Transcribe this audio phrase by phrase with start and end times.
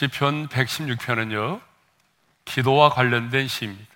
[0.00, 1.60] 시편 116편은요.
[2.46, 3.92] 기도와 관련된 시입니다.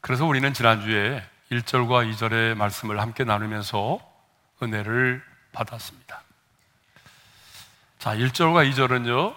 [0.00, 1.22] 그래서 우리는 지난주에
[1.52, 4.00] 1절과 2절의 말씀을 함께 나누면서
[4.62, 5.22] 은혜를
[5.52, 6.22] 받았습니다.
[7.98, 9.36] 자, 1절과 2절은요.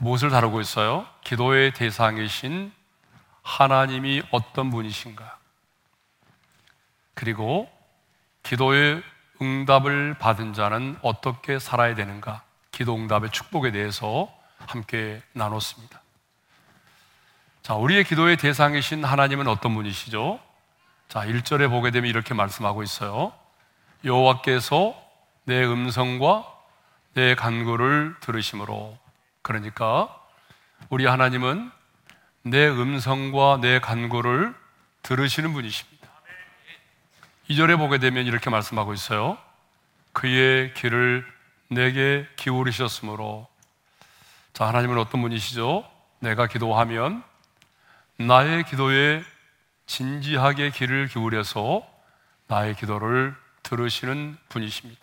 [0.00, 1.06] 무엇을 다루고 있어요?
[1.22, 2.72] 기도의 대상이신
[3.42, 5.38] 하나님이 어떤 분이신가?
[7.14, 7.70] 그리고
[8.42, 9.00] 기도의
[9.40, 12.42] 응답을 받은 자는 어떻게 살아야 되는가?
[12.72, 14.35] 기도 응답의 축복에 대해서
[14.68, 16.00] 함께 나눴습니다.
[17.62, 20.40] 자, 우리의 기도의 대상이신 하나님은 어떤 분이시죠?
[21.08, 23.32] 자, 1절에 보게 되면 이렇게 말씀하고 있어요.
[24.04, 24.94] 여호와께서
[25.44, 26.44] 내 음성과
[27.14, 28.98] 내 간구를 들으심으로
[29.42, 30.14] 그러니까
[30.90, 31.70] 우리 하나님은
[32.42, 34.54] 내 음성과 내 간구를
[35.02, 36.08] 들으시는 분이십니다.
[37.50, 39.38] 2절에 보게 되면 이렇게 말씀하고 있어요.
[40.12, 41.26] 그의 귀를
[41.68, 43.48] 내게 기울이셨으므로
[44.56, 45.84] 자, 하나님은 어떤 분이시죠?
[46.20, 47.22] 내가 기도하면
[48.16, 49.22] 나의 기도에
[49.84, 51.86] 진지하게 귀를 기울여서
[52.46, 54.98] 나의 기도를 들으시는 분이십니다.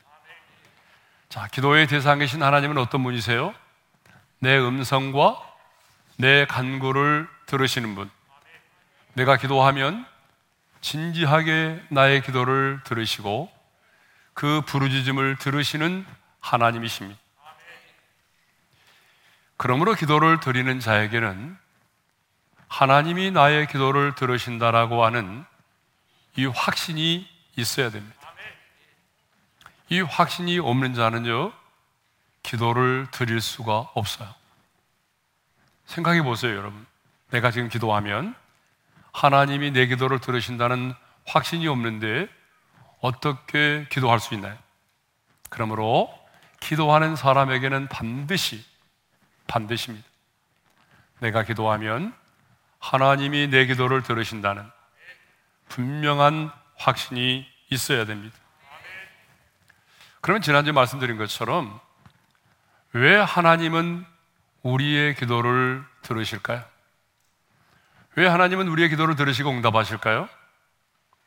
[1.29, 3.53] 자, 기도의 대상이신 하나님은 어떤 분이세요?
[4.39, 5.39] 내 음성과
[6.17, 8.09] 내 간구를 들으시는 분.
[9.13, 10.03] 내가 기도하면
[10.81, 13.51] 진지하게 나의 기도를 들으시고
[14.33, 16.07] 그 부르짖음을 들으시는
[16.39, 17.22] 하나님이십니다.
[19.63, 21.57] 그러므로 기도를 드리는 자에게는
[22.67, 25.45] 하나님이 나의 기도를 들으신다라고 하는
[26.35, 27.25] 이 확신이
[27.55, 28.33] 있어야 됩니다.
[29.87, 31.53] 이 확신이 없는 자는요,
[32.43, 34.27] 기도를 드릴 수가 없어요.
[35.85, 36.85] 생각해 보세요, 여러분.
[37.31, 38.35] 내가 지금 기도하면
[39.13, 40.93] 하나님이 내 기도를 들으신다는
[41.25, 42.27] 확신이 없는데
[42.99, 44.57] 어떻게 기도할 수 있나요?
[45.47, 46.13] 그러므로
[46.59, 48.72] 기도하는 사람에게는 반드시,
[49.47, 50.07] 반드시입니다.
[51.19, 52.13] 내가 기도하면
[52.79, 54.69] 하나님이 내 기도를 들으신다는
[55.69, 58.35] 분명한 확신이 있어야 됩니다.
[60.21, 61.79] 그러면 지난주에 말씀드린 것처럼
[62.93, 64.05] 왜 하나님은
[64.61, 66.63] 우리의 기도를 들으실까요?
[68.15, 70.29] 왜 하나님은 우리의 기도를 들으시고 응답하실까요?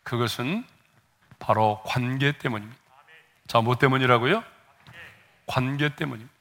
[0.05, 0.65] 그것은
[1.39, 2.81] 바로 관계 때문입니다.
[3.49, 4.45] 자, 뭐 때문이라고요?
[5.47, 6.36] 관계 때문입니다.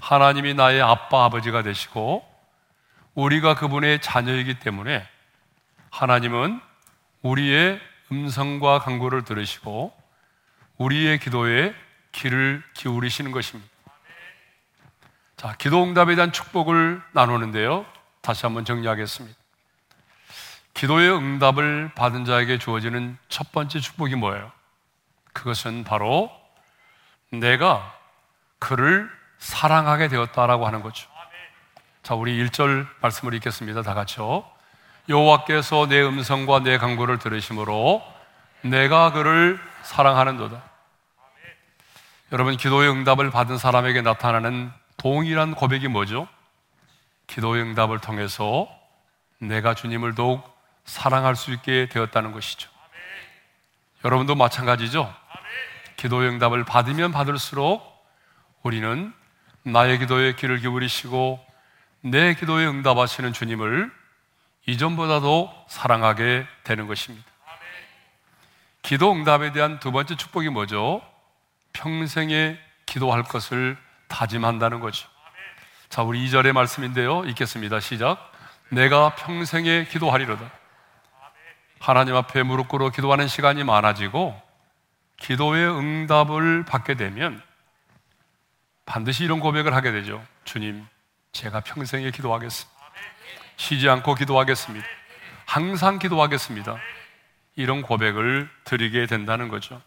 [0.00, 2.24] 하나님이 나의 아빠, 아버지가 되시고
[3.14, 5.06] 우리가 그분의 자녀이기 때문에
[5.90, 6.60] 하나님은
[7.22, 9.94] 우리의 음성과 강구를 들으시고
[10.76, 11.74] 우리의 기도에
[12.12, 13.70] 귀를 기울이시는 것입니다.
[15.36, 17.86] 자, 기도 응답에 대한 축복을 나누는데요.
[18.20, 19.36] 다시 한번 정리하겠습니다.
[20.74, 24.50] 기도의 응답을 받은 자에게 주어지는 첫 번째 축복이 뭐예요?
[25.32, 26.30] 그것은 바로
[27.30, 27.96] 내가
[28.58, 29.10] 그를
[29.44, 31.06] 사랑하게 되었다라고 하는 거죠.
[32.02, 33.82] 자, 우리 1절 말씀을 읽겠습니다.
[33.82, 34.44] 다 같이요.
[35.10, 38.02] 여호와께서 내 음성과 내 강구를 들으심으로
[38.62, 40.62] 내가 그를 사랑하는도다.
[42.32, 46.26] 여러분, 기도의 응답을 받은 사람에게 나타나는 동일한 고백이 뭐죠?
[47.26, 48.66] 기도의 응답을 통해서
[49.38, 50.42] 내가 주님을 더욱
[50.86, 52.70] 사랑할 수 있게 되었다는 것이죠.
[54.06, 55.14] 여러분도 마찬가지죠?
[55.96, 57.82] 기도의 응답을 받으면 받을수록
[58.62, 59.12] 우리는
[59.64, 61.44] 나의 기도에 귀를 기울이시고
[62.02, 63.90] 내 기도에 응답하시는 주님을
[64.66, 67.26] 이전보다도 사랑하게 되는 것입니다.
[68.82, 71.02] 기도 응답에 대한 두 번째 축복이 뭐죠?
[71.72, 75.08] 평생에 기도할 것을 다짐한다는 거죠.
[75.88, 77.24] 자, 우리 2절의 말씀인데요.
[77.24, 77.80] 읽겠습니다.
[77.80, 78.32] 시작.
[78.68, 80.50] 내가 평생에 기도하리로다.
[81.80, 84.40] 하나님 앞에 무릎 꿇어 기도하는 시간이 많아지고
[85.18, 87.42] 기도의 응답을 받게 되면
[88.86, 90.24] 반드시 이런 고백을 하게 되죠.
[90.44, 90.86] 주님,
[91.32, 92.74] 제가 평생에 기도하겠습니다.
[93.56, 94.86] 쉬지 않고 기도하겠습니다.
[95.46, 96.76] 항상 기도하겠습니다.
[97.56, 99.80] 이런 고백을 드리게 된다는 거죠.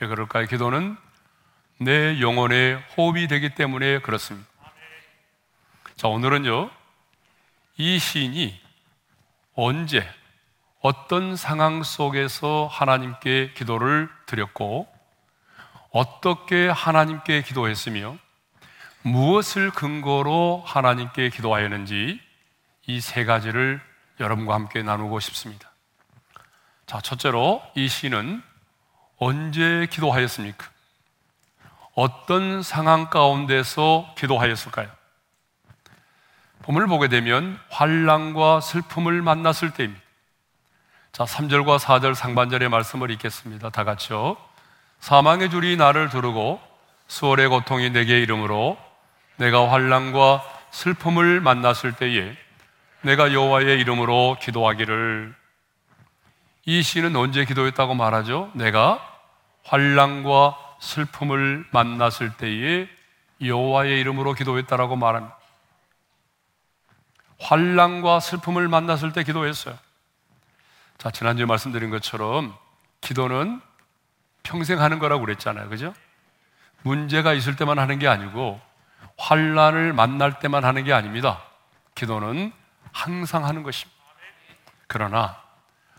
[0.00, 0.46] 왜 그럴까요?
[0.46, 0.96] 기도는
[1.78, 4.48] 내 영혼의 호흡이 되기 때문에 그렇습니다.
[5.96, 6.70] 자, 오늘은요,
[7.76, 8.60] 이 시인이
[9.54, 10.08] 언제,
[10.80, 14.88] 어떤 상황 속에서 하나님께 기도를 드렸고,
[15.90, 18.16] 어떻게 하나님께 기도했으며,
[19.02, 22.20] 무엇을 근거로 하나님께 기도하였는지
[22.86, 23.80] 이 세 가지를
[24.20, 25.70] 여러분과 함께 나누고 싶습니다.
[26.86, 28.42] 자, 첫째로 이 시는
[29.18, 30.68] 언제 기도하였습니까?
[31.94, 34.88] 어떤 상황 가운데서 기도하였을까요?
[36.62, 40.02] 봄을 보게 되면 환란과 슬픔을 만났을 때입니다.
[41.12, 43.70] 자, 3절과 4절 상반절의 말씀을 읽겠습니다.
[43.70, 44.36] 다 같이요.
[45.00, 46.60] 사망의 줄이 나를 두르고
[47.08, 48.78] 수월의 고통이 내게 이름으로
[49.42, 52.36] 내가 환란과 슬픔을 만났을 때에
[53.00, 55.34] 내가 여호와의 이름으로 기도하기를
[56.66, 58.52] 이 시는 언제 기도했다고 말하죠?
[58.54, 59.00] 내가
[59.64, 62.88] 환란과 슬픔을 만났을 때에
[63.44, 65.36] 여호와의 이름으로 기도했다라고 말합니다.
[67.40, 69.76] 환란과 슬픔을 만났을 때 기도했어요.
[70.98, 72.56] 자, 지난주에 말씀드린 것처럼
[73.00, 73.60] 기도는
[74.44, 75.68] 평생 하는 거라고 그랬잖아요.
[75.68, 75.92] 그죠?
[76.82, 78.60] 문제가 있을 때만 하는 게 아니고
[79.22, 81.40] 환란을 만날 때만 하는 게 아닙니다.
[81.94, 82.52] 기도는
[82.90, 84.02] 항상 하는 것입니다.
[84.88, 85.40] 그러나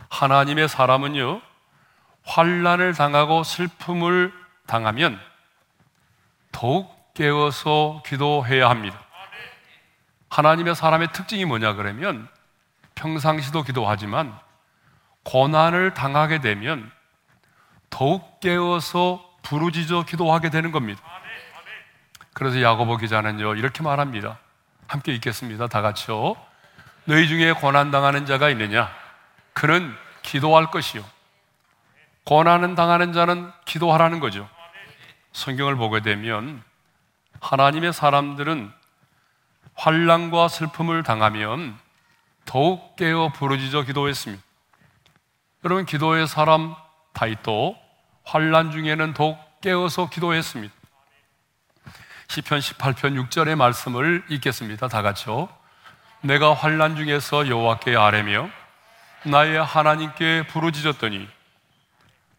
[0.09, 1.41] 하나님의 사람은요.
[2.25, 4.33] 환란을 당하고 슬픔을
[4.65, 5.19] 당하면
[6.51, 8.99] 더욱 깨어서 기도해야 합니다.
[10.29, 12.27] 하나님의 사람의 특징이 뭐냐 그러면
[12.95, 14.37] 평상시도 기도하지만
[15.23, 16.91] 고난을 당하게 되면
[17.89, 21.01] 더욱 깨어서 부르짖어 기도하게 되는 겁니다.
[22.33, 24.37] 그래서 야고보 기자는요 이렇게 말합니다.
[24.87, 25.67] 함께 읽겠습니다.
[25.67, 26.35] 다 같이요.
[27.05, 28.91] 너희 중에 고난 당하는 자가 있느냐?
[29.53, 31.03] 그는 기도할 것이요.
[32.23, 34.49] 고난은 당하는 자는 기도하라는 거죠.
[35.33, 36.63] 성경을 보게 되면
[37.41, 38.71] 하나님의 사람들은
[39.75, 41.77] 환란과 슬픔을 당하면
[42.45, 44.43] 더욱 깨어 부르짖어 기도했습니다.
[45.65, 46.75] 여러분 기도의 사람
[47.13, 47.75] 다윗도
[48.23, 50.73] 환란 중에는 더욱 깨어서 기도했습니다.
[52.33, 54.87] 시편 18편 6절의 말씀을 읽겠습니다.
[54.87, 55.49] 다 같이요.
[56.21, 58.49] 내가 환란 중에서 여호와께 아뢰며
[59.23, 61.29] 나의 하나님께 부르짖었더니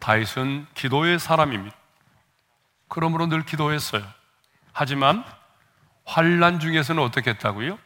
[0.01, 1.77] 다윗은 기도의 사람입니다.
[2.89, 4.03] 그러므로 늘 기도했어요.
[4.73, 5.23] 하지만
[6.05, 7.79] 환란 중에서는 어떻게 했다고요?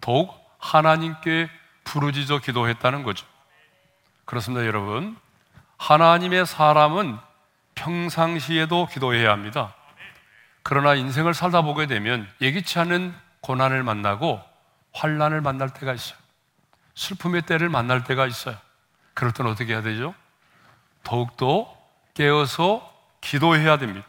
[0.00, 1.50] 더욱 하나님께
[1.82, 3.26] 부르짖어 기도했다는 거죠.
[4.26, 5.16] 그렇습니다, 여러분.
[5.76, 7.18] 하나님의 사람은
[7.74, 9.74] 평상시에도 기도해야 합니다.
[10.68, 14.42] 그러나 인생을 살다 보게 되면 예기치 않은 고난을 만나고
[14.92, 16.18] 환란을 만날 때가 있어요.
[16.96, 18.56] 슬픔의 때를 만날 때가 있어요.
[19.14, 20.12] 그럴 때는 어떻게 해야 되죠?
[21.04, 21.72] 더욱더
[22.14, 24.04] 깨어서 기도해야 됩니다.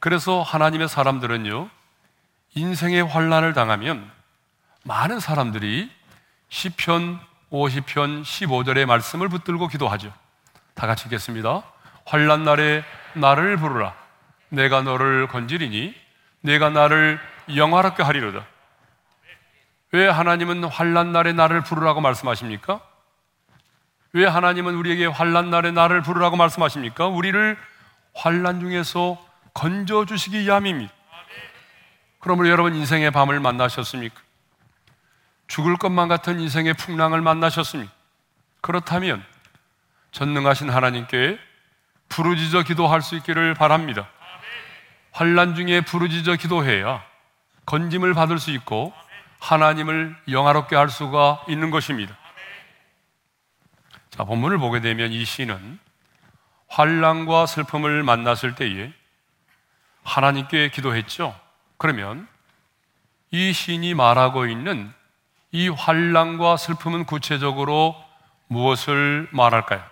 [0.00, 1.70] 그래서 하나님의 사람들은요,
[2.56, 4.10] 인생의 환란을 당하면
[4.82, 5.92] 많은 사람들이
[6.48, 7.20] 시편
[7.52, 10.12] 50편 15절의 말씀을 붙들고 기도하죠.
[10.74, 11.62] 다 같이 읽겠습니다.
[12.04, 12.82] 환란 날에
[13.14, 14.01] 나를 부르라.
[14.52, 15.94] 내가 너를 건지리니
[16.42, 17.18] 내가 나를
[17.56, 18.46] 영화롭게 하리로다.
[19.92, 22.80] 왜 하나님은 환란 날에 나를 부르라고 말씀하십니까?
[24.12, 27.06] 왜 하나님은 우리에게 환란 날에 나를 부르라고 말씀하십니까?
[27.06, 27.56] 우리를
[28.14, 29.18] 환란 중에서
[29.54, 30.92] 건져 주시기 위함입니다.
[32.18, 34.20] 그러므로 여러분 인생의 밤을 만나셨습니까?
[35.48, 37.92] 죽을 것만 같은 인생의 풍랑을 만나셨습니까?
[38.60, 39.24] 그렇다면
[40.10, 41.38] 전능하신 하나님께
[42.10, 44.08] 부르짖어 기도할 수 있기를 바랍니다.
[45.12, 47.04] 환란 중에 부르짖어 기도해야
[47.66, 48.92] 건짐을 받을 수 있고
[49.38, 52.16] 하나님을 영화롭게 할 수가 있는 것입니다.
[54.10, 55.78] 자, 본문을 보게 되면 이 시는
[56.68, 58.92] 환란과 슬픔을 만났을 때에
[60.04, 61.38] 하나님께 기도했죠.
[61.76, 62.26] 그러면
[63.30, 64.92] 이 시인이 말하고 있는
[65.50, 67.96] 이 환란과 슬픔은 구체적으로
[68.48, 69.82] 무엇을 말할까요?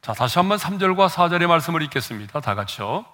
[0.00, 2.40] 자, 다시 한번 3절과 4절의 말씀을 읽겠습니다.
[2.40, 3.04] 다 같이요.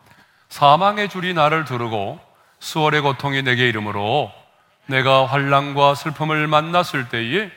[0.55, 2.21] 사망의 줄이 나를 두르고
[2.61, 4.33] 수월의 고통이 내게 이름으로
[4.87, 7.51] 내가 환란과 슬픔을 만났을 때에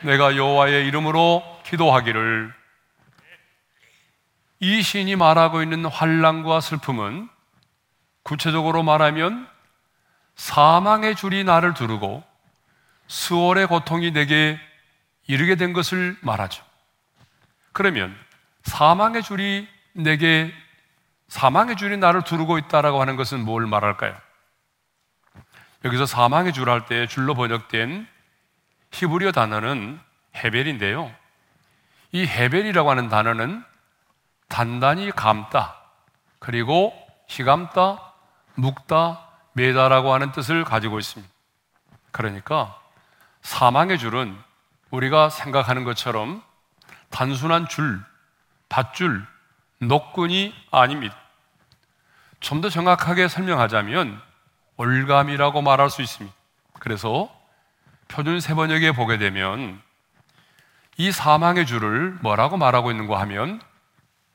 [0.00, 2.50] 내가 여호와의 이름으로 기도하기를
[4.60, 7.28] 이 신이 말하고 있는 환란과 슬픔은
[8.22, 9.46] 구체적으로 말하면
[10.36, 12.24] 사망의 줄이 나를 두르고
[13.06, 14.58] 수월의 고통이 내게
[15.26, 16.64] 이르게 된 것을 말하죠.
[17.72, 18.16] 그러면
[18.62, 20.50] 사망의 줄이 내게
[21.30, 24.16] 사망의 줄이 나를 두르고 있다라고 하는 것은 뭘 말할까요?
[25.84, 28.06] 여기서 사망의 줄 할 때 줄로 번역된
[28.90, 30.00] 히브리어 단어는
[30.34, 31.14] 헤벨인데요.
[32.10, 33.64] 이 헤벨이라고 하는 단어는
[34.48, 35.76] 단단히 감다,
[36.40, 36.92] 그리고
[37.28, 38.12] 희감다,
[38.56, 41.32] 묵다, 매다라고 하는 뜻을 가지고 있습니다.
[42.10, 42.76] 그러니까
[43.42, 44.36] 사망의 줄은
[44.90, 46.42] 우리가 생각하는 것처럼
[47.10, 48.02] 단순한 줄,
[48.68, 49.24] 밧줄,
[49.80, 51.16] 녹근이 아닙니다.
[52.40, 54.20] 좀 더 정확하게 설명하자면
[54.76, 56.34] 올감이라고 말할 수 있습니다.
[56.78, 57.28] 그래서
[58.08, 59.80] 표준 세번역에 보게 되면
[60.96, 63.60] 이 사망의 줄을 뭐라고 말하고 있는가 하면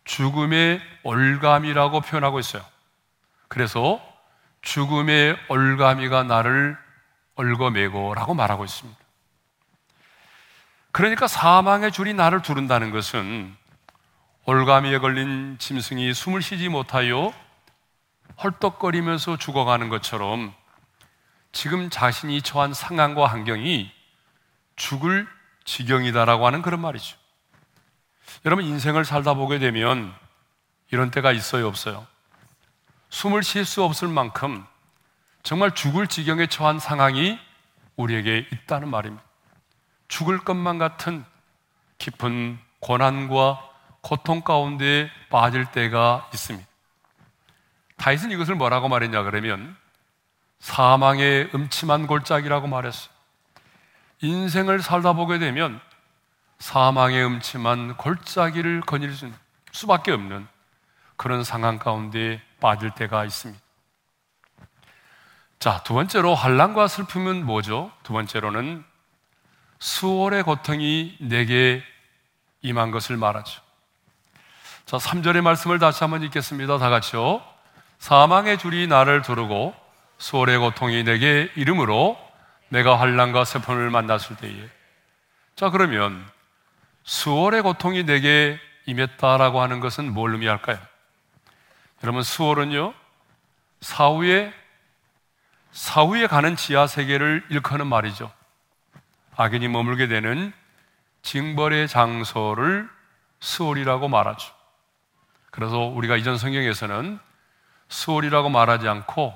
[0.06, 2.64] 죽음의 올감이라고 표현하고 있어요.
[3.48, 4.00] 그래서
[4.62, 6.78] 죽음의 올가미가 나를
[7.36, 9.00] 얽어매고라고 말하고 있습니다.
[10.92, 13.56] 그러니까 사망의 줄이 나를 두른다는 것은
[14.48, 17.34] 올가미에 걸린 짐승이 숨을 쉬지 못하여
[18.44, 20.54] 헐떡거리면서 죽어가는 것처럼
[21.52, 23.92] 지금 자신이 처한 상황과 환경이
[24.76, 25.28] 죽을
[25.64, 27.18] 지경이다라고 하는 그런 말이죠.
[28.46, 30.14] 여러분 인생을 살다 보게 되면
[30.92, 32.06] 이런 때가 있어요, 없어요?
[33.10, 34.64] 숨을 쉴 수 없을 만큼
[35.42, 37.40] 정말 죽을 지경에 처한 상황이
[37.96, 39.24] 우리에게 있다는 말입니다.
[40.08, 41.26] 죽을 것만 같은
[41.98, 43.75] 깊은 고난과
[44.06, 46.68] 고통 가운데 빠질 때가 있습니다.
[47.98, 49.76] 다윗은 이것을 뭐라고 말했냐 그러면
[50.60, 53.10] 사망의 음침한 골짜기라고 말했어요.
[54.22, 55.82] 인생을 살다 보게 되면
[56.60, 59.12] 사망의 음침한 골짜기를 거닐
[59.72, 60.48] 수밖에 없는
[61.16, 63.60] 그런 상황 가운데 빠질 때가 있습니다.
[65.58, 67.92] 자, 두 번째로 환란과 슬픔은 뭐죠?
[68.04, 68.86] 두 번째로는
[69.80, 71.84] 수월의 고통이 내게
[72.62, 73.65] 임한 것을 말하죠.
[74.86, 76.78] 자, 3절의 말씀을 다시 한번 읽겠습니다.
[76.78, 77.42] 다 같이요.
[77.98, 79.74] 사망의 줄이 나를 두르고
[80.20, 82.16] 수월의 고통이 내게 이름으로
[82.70, 84.54] 내가 환란과 슬픔을 만났을 때에
[85.56, 86.24] 자, 그러면
[87.04, 90.78] 수월의 고통이 내게 임했다라고 하는 것은 뭘 의미할까요?
[92.04, 92.94] 여러분, 수월은요,
[93.82, 94.54] 사후에,
[95.72, 98.32] 사후에 가는 지하 세계를 일컫는 말이죠.
[99.36, 100.54] 악인이 머물게 되는
[101.24, 102.88] 징벌의 장소를
[103.40, 104.55] 수월이라고 말하죠.
[105.56, 107.18] 그래서 우리가 이전 성경에서는
[107.88, 109.34] 수월이라고 말하지 않고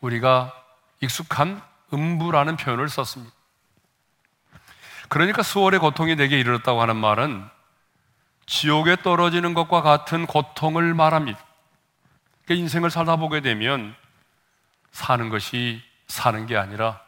[0.00, 0.52] 우리가
[1.00, 1.62] 익숙한
[1.92, 3.32] 음부라는 표현을 썼습니다.
[5.08, 7.48] 그러니까 수월의 고통이 내게 이르렀다고 하는 말은
[8.46, 11.38] 지옥에 떨어지는 것과 같은 고통을 말합니다.
[12.44, 13.94] 그러니까 인생을 살다 보게 되면
[14.90, 17.00] 사는 것이 사는 게 아니라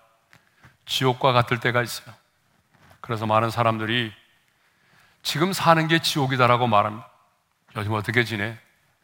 [0.87, 2.15] 지옥과 같을 때가 있어요.
[3.01, 4.13] 그래서 많은 사람들이
[5.25, 7.18] 지금 사는 게 지옥이다라고 말합니다.
[7.79, 8.59] 요즘 어떻게 지내?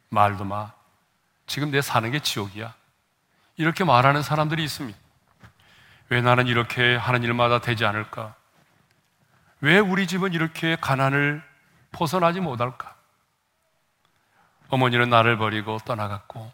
[0.09, 0.73] 말도 마.
[1.47, 2.75] 지금 내 사는 게 지옥이야.
[3.57, 4.99] 이렇게 말하는 사람들이 있습니다.
[6.09, 8.35] 왜 나는 이렇게 하는 일마다 되지 않을까?
[9.61, 11.41] 왜 우리 집은 이렇게 가난을
[11.93, 12.97] 벗어나지 못할까?
[14.71, 16.53] 어머니는 나를 버리고 떠나갔고,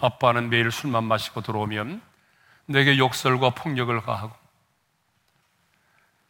[0.00, 2.00] 아빠는 매일 술만 마시고 들어오면
[2.66, 4.36] 내게 욕설과 폭력을 가하고,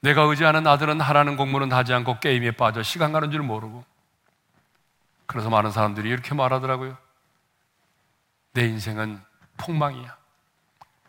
[0.01, 3.85] 내가 의지하는 아들은 하라는 공부는 하지 않고 게임에 빠져 시간 가는 줄 모르고,
[5.31, 6.99] 그래서 많은 사람들이 이렇게 말하더라고요.
[8.53, 9.23] 내 인생은
[9.59, 10.17] 폭망이야.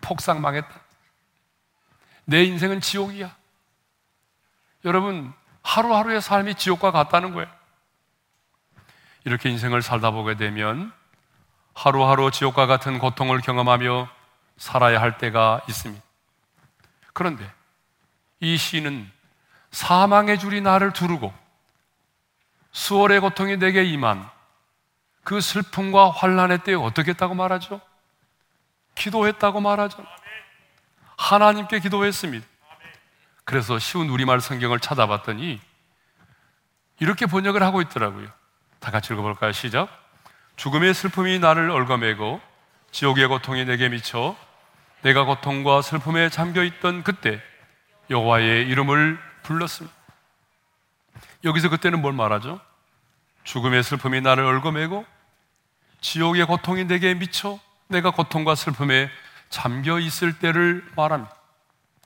[0.02, 0.70] 폭삭 망했다.
[2.26, 3.36] 내 인생은 지옥이야.
[4.86, 7.50] 여러분, 하루하루의 삶이 지옥과 같다는 거예요.
[9.24, 10.94] 이렇게 인생을 살다 보게 되면
[11.74, 14.08] 하루하루 지옥과 같은 고통을 경험하며
[14.58, 16.04] 살아야 할 때가 있습니다.
[17.14, 17.52] 그런데
[18.40, 19.10] 이 시는
[19.72, 21.41] 사망의 줄이 나를 두르고
[22.72, 24.30] 수월의 고통이 내게 임한
[25.24, 27.82] 그 슬픔과 환란의 때에 어떻게 했다고 말하죠?
[28.96, 30.04] 기도했다고 말하죠.
[31.18, 32.46] 하나님께 기도했습니다.
[33.44, 35.60] 그래서 쉬운 우리말 성경을 찾아봤더니
[37.00, 38.28] 이렇게 번역을 하고 있더라고요.
[38.80, 39.52] 다 같이 읽어볼까요?
[39.52, 39.90] 시작.
[40.56, 42.42] 죽음의 슬픔이 나를 얽어매고
[42.92, 44.36] 지옥의 고통이 내게 미쳐
[45.02, 47.42] 내가 고통과 슬픔에 잠겨 있던 그때
[48.10, 50.01] 여호와의 이름을 불렀습니다.
[51.44, 52.60] 여기서 그때는 뭘 말하죠?
[53.44, 55.06] 죽음의 슬픔이 나를 얽어매고
[56.02, 59.10] 지옥의 고통이 내게 미쳐 내가 고통과 슬픔에
[59.50, 61.36] 잠겨 있을 때를 말합니다.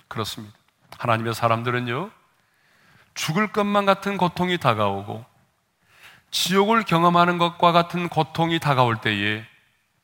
[0.08, 0.58] 그렇습니다.
[0.98, 2.10] 하나님의 사람들은요,
[3.14, 5.26] 죽을 것만 같은 고통이 다가오고
[6.32, 9.46] 지옥을 경험하는 것과 같은 고통이 다가올 때에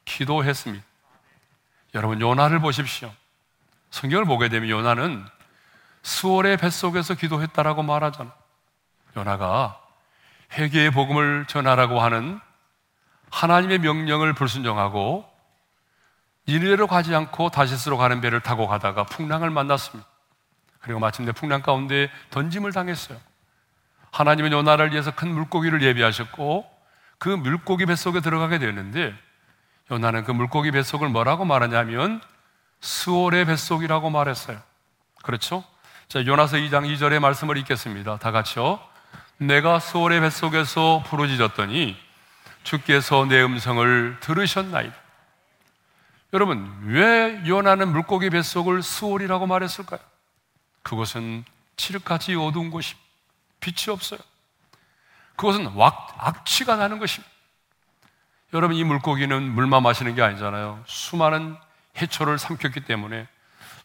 [0.06, 0.86] 기도했습니다.
[1.96, 3.12] 여러분, 요나를 보십시오.
[3.90, 5.26] 성경을 보게 되면 요나는
[6.04, 8.30] 수월의 뱃속에서 기도했다라고 말하잖아.
[8.30, 8.41] 요
[9.14, 9.80] 나가
[10.54, 12.40] 회개의 복음을 전하라고 하는
[13.30, 15.30] 하나님의 명령을 불순종하고
[16.48, 20.08] 니느웨로 가지 않고 다시스로 가는 배를 타고 가다가 풍랑을 만났습니다.
[20.80, 23.18] 그리고 마침내 풍랑 가운데 던짐을 당했어요.
[24.12, 26.70] 하나님은 요나를 위해서 큰 물고기를 예비하셨고
[27.20, 29.16] 그 물고기 뱃속에 들어가게 되었는데
[29.92, 32.22] 요나는 그 물고기 뱃속을 뭐라고 말하냐면
[32.82, 34.60] 수월의 뱃속이라고 말했어요.
[35.24, 35.64] 그렇죠?
[36.08, 38.18] 자, 요나서 2장 2절의 말씀을 읽겠습니다.
[38.18, 38.80] 다 같이요.
[39.42, 41.98] 내가 수월의 뱃속에서 부르짖었더니
[42.64, 44.96] 주께서 내 음성을 들으셨나이다.
[46.34, 50.00] 여러분, 왜 요나는 물고기 뱃속을 수월이라고 말했을까요?
[50.84, 51.44] 그것은
[51.76, 52.96] 칠흑같이 어두운 곳이
[53.60, 54.20] 빛이 없어요.
[55.36, 57.30] 그것은 악, 악취가 나는 것입니다.
[58.54, 60.84] 여러분, 이 물고기는 물만 마시는 게 아니잖아요.
[60.86, 61.58] 수많은
[62.00, 63.28] 해초를 삼켰기 때문에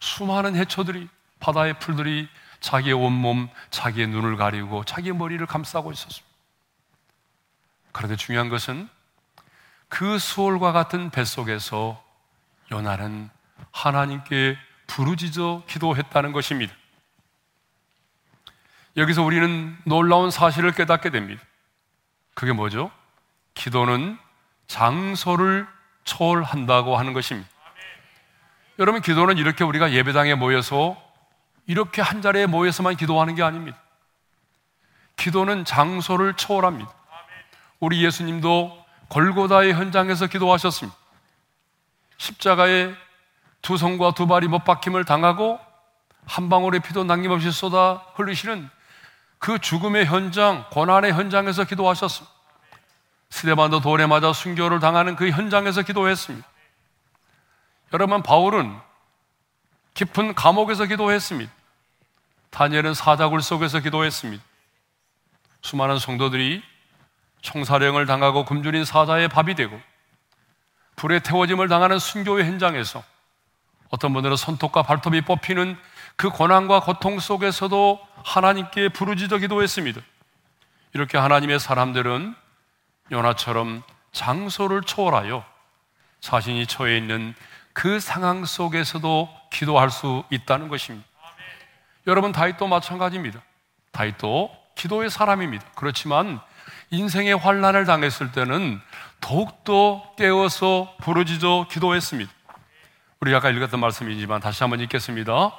[0.01, 1.09] 수많은 해초들이
[1.39, 6.27] 바다의 풀들이 자기의 온몸, 자기의 눈을 가리고 자기의 머리를 감싸고 있었습니다.
[7.91, 8.89] 그런데 중요한 것은
[9.89, 12.03] 그 수월과 같은 뱃속에서
[12.71, 13.29] 요나는
[13.71, 16.73] 하나님께 부르짖어 기도했다는 것입니다.
[18.97, 21.41] 여기서 우리는 놀라운 사실을 깨닫게 됩니다.
[22.33, 22.91] 그게 뭐죠?
[23.53, 24.17] 기도는
[24.67, 25.67] 장소를
[26.03, 27.49] 초월한다고 하는 것입니다.
[28.79, 31.01] 여러분, 기도는 이렇게 우리가 예배당에 모여서
[31.67, 33.77] 이렇게 한 자리에 모여서만 기도하는 게 아닙니다.
[35.17, 36.91] 기도는 장소를 초월합니다.
[37.79, 40.97] 우리 예수님도 골고다의 현장에서 기도하셨습니다.
[42.17, 42.93] 십자가에
[43.61, 45.59] 두 손과 두 발이 못 박힘을 당하고
[46.25, 48.69] 한 방울의 피도 남김없이 쏟아 흘리시는
[49.39, 52.35] 그 죽음의 현장, 고난의 현장에서 기도하셨습니다.
[53.29, 56.47] 스데반도 돌에 맞아 순교를 당하는 그 현장에서 기도했습니다.
[57.93, 58.77] 여러분, 바울은
[59.93, 61.51] 깊은 감옥에서 기도했습니다.
[62.57, 64.43] 다니엘은 사자굴 속에서 기도했습니다.
[65.61, 66.63] 수많은 성도들이
[67.41, 69.79] 총사령을 당하고 굶주린 사자의 밥이 되고
[70.95, 73.03] 불에 태워짐을 당하는 순교의 현장에서
[73.89, 75.77] 어떤 분들은 손톱과 발톱이 뽑히는
[76.15, 80.01] 그 고난과 고통 속에서도 하나님께 부르짖어 기도했습니다.
[80.93, 82.33] 이렇게 하나님의 사람들은
[83.11, 83.83] 요나처럼
[84.13, 85.45] 장소를 초월하여
[86.21, 87.35] 자신이 처해 있는
[87.73, 91.07] 그 상황 속에서도 기도할 수 있다는 것입니다.
[92.07, 93.41] 여러분 다윗도 마찬가지입니다.
[93.91, 95.65] 다윗도 기도의 사람입니다.
[95.75, 96.39] 그렇지만
[96.89, 98.79] 인생의 환란을 당했을 때는
[99.19, 102.31] 더욱더 깨어서 부르짖어 기도했습니다.
[103.19, 105.51] 우리 아까 읽었던 말씀이지만 다시 한번 읽겠습니다.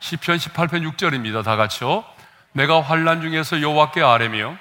[0.00, 1.42] 시편 18편 6절입니다.
[1.42, 2.04] 다 같이요.
[2.52, 4.56] 내가 환란 중에서 여호와께 아뢰며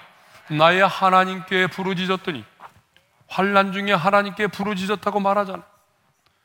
[0.49, 2.45] 나의 하나님께 부르짖었더니
[3.27, 5.63] 환란 중에 하나님께 부르짖었다고 말하잖아.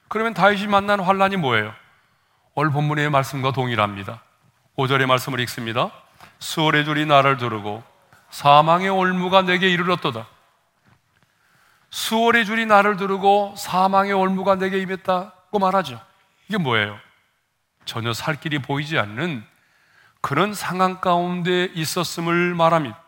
[0.08, 1.72] 그러면 다윗이 만난 환란이 뭐예요?
[2.54, 4.22] 오늘 본문의 말씀과 동일합니다.
[4.80, 5.90] 5절의 말씀을 읽습니다.
[6.38, 7.82] 수월의 줄이 나를 두르고
[8.30, 10.26] 사망의 올무가 내게 이르렀도다.
[11.90, 16.00] 수월의 줄이 나를 두르고 사망의 올무가 내게 임했다고 말하죠.
[16.48, 16.98] 이게 뭐예요?
[17.84, 19.44] 전혀 살 길이 보이지 않는
[20.22, 22.98] 그런 상황 가운데 있었음을 말합니다.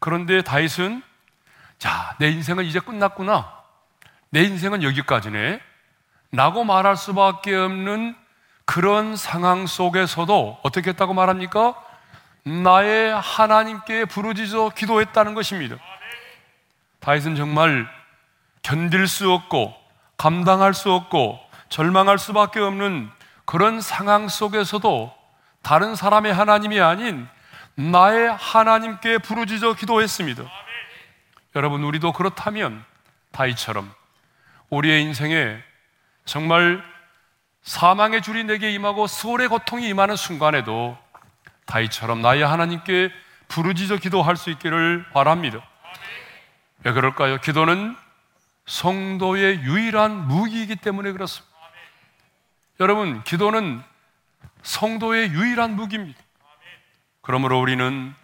[0.00, 1.02] 그런데 다윗은
[1.78, 3.54] 자, 내 인생은 이제 끝났구나.
[4.30, 5.60] 내 인생은 여기까지네.
[6.32, 8.16] 라고 말할 수밖에 없는
[8.68, 11.74] 그런 상황 속에서도 어떻게 했다고 말합니까?
[12.44, 15.76] 나의 하나님께 부르짖어 기도했다는 것입니다.
[17.00, 17.88] 다윗은 정말
[18.60, 19.74] 견딜 수 없고
[20.18, 23.08] 감당할 수 없고 절망할 수밖에 없는
[23.46, 25.14] 그런 상황 속에서도
[25.62, 27.26] 다른 사람의 하나님이 아닌
[27.74, 30.42] 나의 하나님께 부르짖어 기도했습니다.
[31.56, 32.84] 여러분 우리도 그렇다면
[33.32, 33.90] 다윗처럼
[34.68, 35.56] 우리의 인생에
[36.26, 36.97] 정말
[37.62, 40.96] 사망의 줄이 내게 임하고 수월의 고통이 임하는 순간에도
[41.66, 43.10] 다윗처럼 나의 하나님께
[43.48, 45.60] 부르짖어 기도할 수 있기를 바랍니다.
[46.84, 47.40] 왜 그럴까요?
[47.40, 47.96] 기도는
[48.66, 51.48] 성도의 유일한 무기이기 때문에 그렇습니다.
[52.80, 53.82] 여러분, 기도는
[54.62, 56.20] 성도의 유일한 무기입니다.
[57.22, 58.14] 그러므로 우리는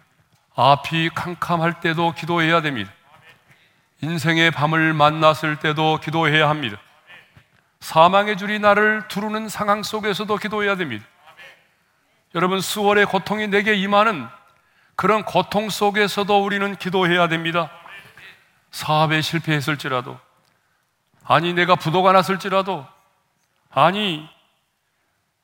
[0.55, 2.91] 앞이 캄캄할 때도 기도해야 됩니다.
[4.01, 6.77] 인생의 밤을 만났을 때도 기도해야 합니다.
[7.85, 11.05] 사망의 줄이 나를 두르는 상황 속에서도 기도해야 됩니다.
[12.33, 14.27] 여러분 수월의 고통이 내게 임하는
[14.95, 17.69] 그런 고통 속에서도 우리는 기도해야 됩니다.
[18.71, 20.19] 사업에 실패했을지라도
[21.25, 22.87] 아니 내가 부도가 났을지라도
[23.69, 24.27] 아니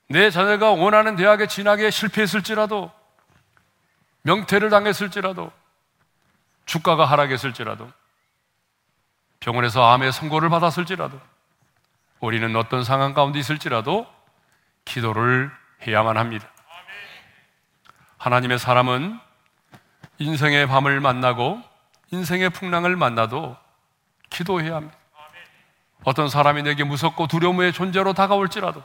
[0.07, 2.91] 내 자녀가 원하는 대학에 진학에 실패했을지라도
[4.23, 5.51] 명퇴를 당했을지라도
[6.65, 7.91] 주가가 하락했을지라도
[9.39, 11.30] 병원에서 암의 선고를 받았을지라도
[12.21, 14.07] 우리는 어떤 상황 가운데 있을지라도
[14.85, 15.51] 기도를
[15.85, 16.47] 해야만 합니다.
[18.17, 19.19] 하나님의 사람은
[20.19, 21.61] 인생의 밤을 만나고
[22.11, 23.57] 인생의 풍랑을 만나도
[24.29, 24.95] 기도해야 합니다.
[26.03, 28.83] 어떤 사람이 내게 무섭고 두려움의 존재로 다가올지라도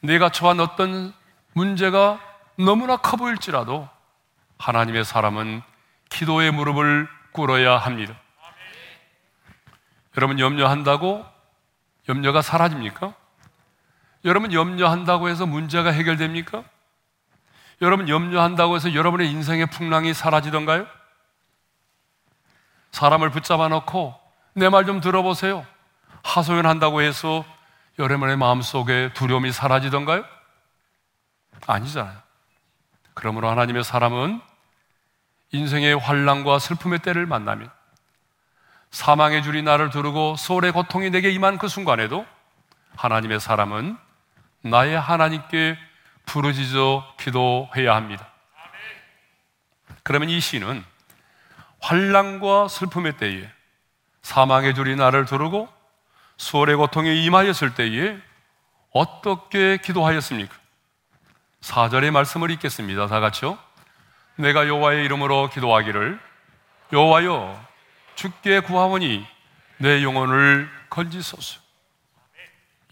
[0.00, 1.14] 내가 처한 어떤
[1.54, 2.20] 문제가
[2.58, 3.88] 너무나 커 보일지라도
[4.58, 5.62] 하나님의 사람은
[6.10, 8.14] 기도의 무릎을 꿇어야 합니다.
[10.16, 11.35] 여러분 염려한다고
[12.08, 13.14] 염려가 사라집니까?
[14.24, 16.64] 여러분 염려한다고 해서 문제가 해결됩니까?
[17.82, 20.86] 여러분 염려한다고 해서 여러분의 인생의 풍랑이 사라지던가요?
[22.92, 24.14] 사람을 붙잡아 놓고
[24.54, 25.66] 내 말 좀 들어보세요.
[26.24, 27.44] 하소연한다고 해서
[27.98, 30.24] 여러분의 마음속에 두려움이 사라지던가요?
[31.66, 32.16] 아니잖아요.
[33.14, 34.40] 그러므로 하나님의 사람은
[35.52, 37.70] 인생의 환란과 슬픔의 때를 만나면
[38.96, 42.24] 사망의 줄이 나를 두르고 소울의 고통이 내게 임한 그 순간에도
[42.96, 43.98] 하나님의 사람은
[44.62, 45.76] 나의 하나님께
[46.24, 48.26] 부르짖어 기도해야 합니다.
[50.02, 50.82] 그러면 이 시는
[51.80, 53.46] 환란과 슬픔의 때에
[54.22, 55.68] 사망의 줄이 나를 두르고
[56.38, 58.16] 수월의 고통에 임하였을 때에
[58.92, 60.56] 어떻게 기도하였습니까?
[61.60, 63.08] 4절의 말씀을 읽겠습니다.
[63.08, 63.58] 다 같이요.
[64.36, 66.18] 내가 여호와의 이름으로 기도하기를
[66.94, 67.75] 여호와여
[68.16, 69.24] 주께 구하오니
[69.78, 71.60] 내 영혼을 건지소서.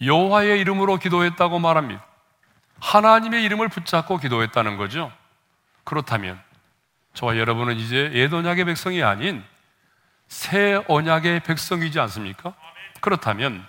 [0.01, 2.05] 여호와의 이름으로 기도했다고 말합니다.
[2.81, 5.11] 하나님의 이름을 붙잡고 기도했다는 거죠.
[5.85, 6.41] 그렇다면
[7.15, 9.43] 저와 여러분은 이제 예언약의 백성이 아닌
[10.29, 12.55] 새 언약의 백성이지 않습니까?
[13.01, 13.65] 그렇다면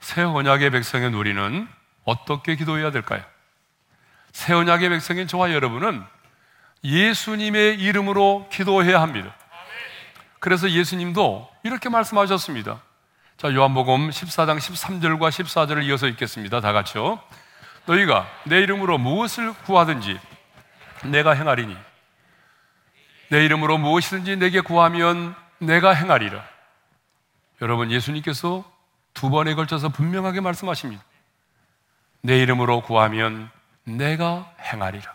[0.00, 1.68] 새 언약의 백성의 우리는
[2.04, 3.22] 어떻게 기도해야 될까요?
[4.32, 6.02] 새 언약의 백성인 저와 여러분은
[6.84, 9.34] 예수님의 이름으로 기도해야 합니다.
[10.46, 12.80] 그래서 예수님도 이렇게 말씀하셨습니다.
[13.36, 16.60] 자, 요한복음 14장 13절과 14절을 이어서 읽겠습니다.
[16.60, 17.18] 다 같이요.
[17.86, 20.20] 너희가 내 이름으로 무엇을 구하든지
[21.06, 21.76] 내가 행하리니
[23.30, 26.44] 내 이름으로 무엇이든지 내게 구하면 내가 행하리라.
[27.60, 28.62] 여러분, 예수님께서
[29.14, 31.02] 두 번에 걸쳐서 분명하게 말씀하십니다.
[32.20, 33.50] 내 이름으로 구하면
[33.82, 35.12] 내가 행하리라.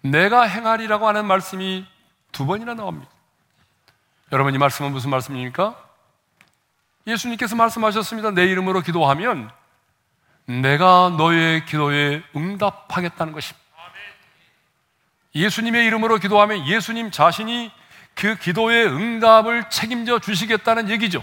[0.00, 1.86] 내가 행하리라고 하는 말씀이
[2.32, 3.15] 두 번이나 나옵니다.
[4.32, 5.76] 여러분, 이 말씀은 무슨 말씀입니까?
[7.06, 8.32] 예수님께서 말씀하셨습니다.
[8.32, 9.48] 내 이름으로 기도하면
[10.46, 13.64] 내가 너의 기도에 응답하겠다는 것입니다.
[15.32, 17.70] 예수님의 이름으로 기도하면 예수님 자신이
[18.14, 21.22] 그 기도의 응답을 책임져 주시겠다는 얘기죠.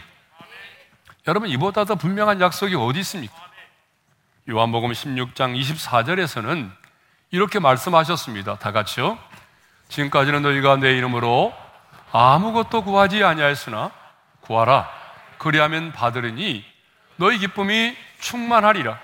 [1.27, 3.33] 여러분, 이보다 더 분명한 약속이 어디 있습니까?
[4.49, 6.71] 요한복음 16장 24절에서는
[7.31, 8.59] 이렇게 말씀하셨습니다.
[8.59, 9.17] 다 같이요.
[9.89, 11.62] 지금까지는 너희가 내 이름으로
[12.13, 13.91] 아무것도 구하지 아니하였으나
[14.41, 14.87] 구하라.
[15.39, 16.63] 그리하면 받으리니
[17.15, 18.99] 너희 기쁨이 충만하리라.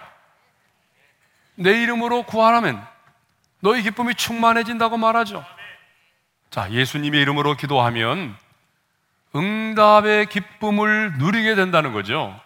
[1.56, 2.86] 내 이름으로 구하라면
[3.62, 5.43] 너희 기쁨이 충만해진다고 말하죠.
[6.52, 8.38] 자, 예수님의 이름으로 기도하면
[9.36, 12.39] 응답의 기쁨을 누리게 된다는 거죠.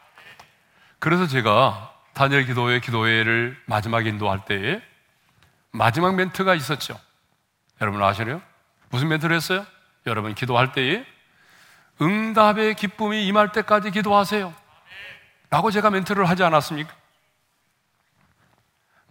[0.99, 4.81] 그래서 제가 단일 기도회 기도회를 마지막 인도할 때에
[5.71, 6.97] 마지막 멘트가 있었죠.
[7.81, 8.41] 여러분 아시나요?
[8.89, 9.65] 무슨 멘트를 했어요?
[10.05, 11.05] 여러분 기도할 때에
[12.01, 14.53] 응답의 기쁨이 임할 때까지 기도하세요.
[15.49, 16.93] 라고 제가 멘트를 하지 않았습니까?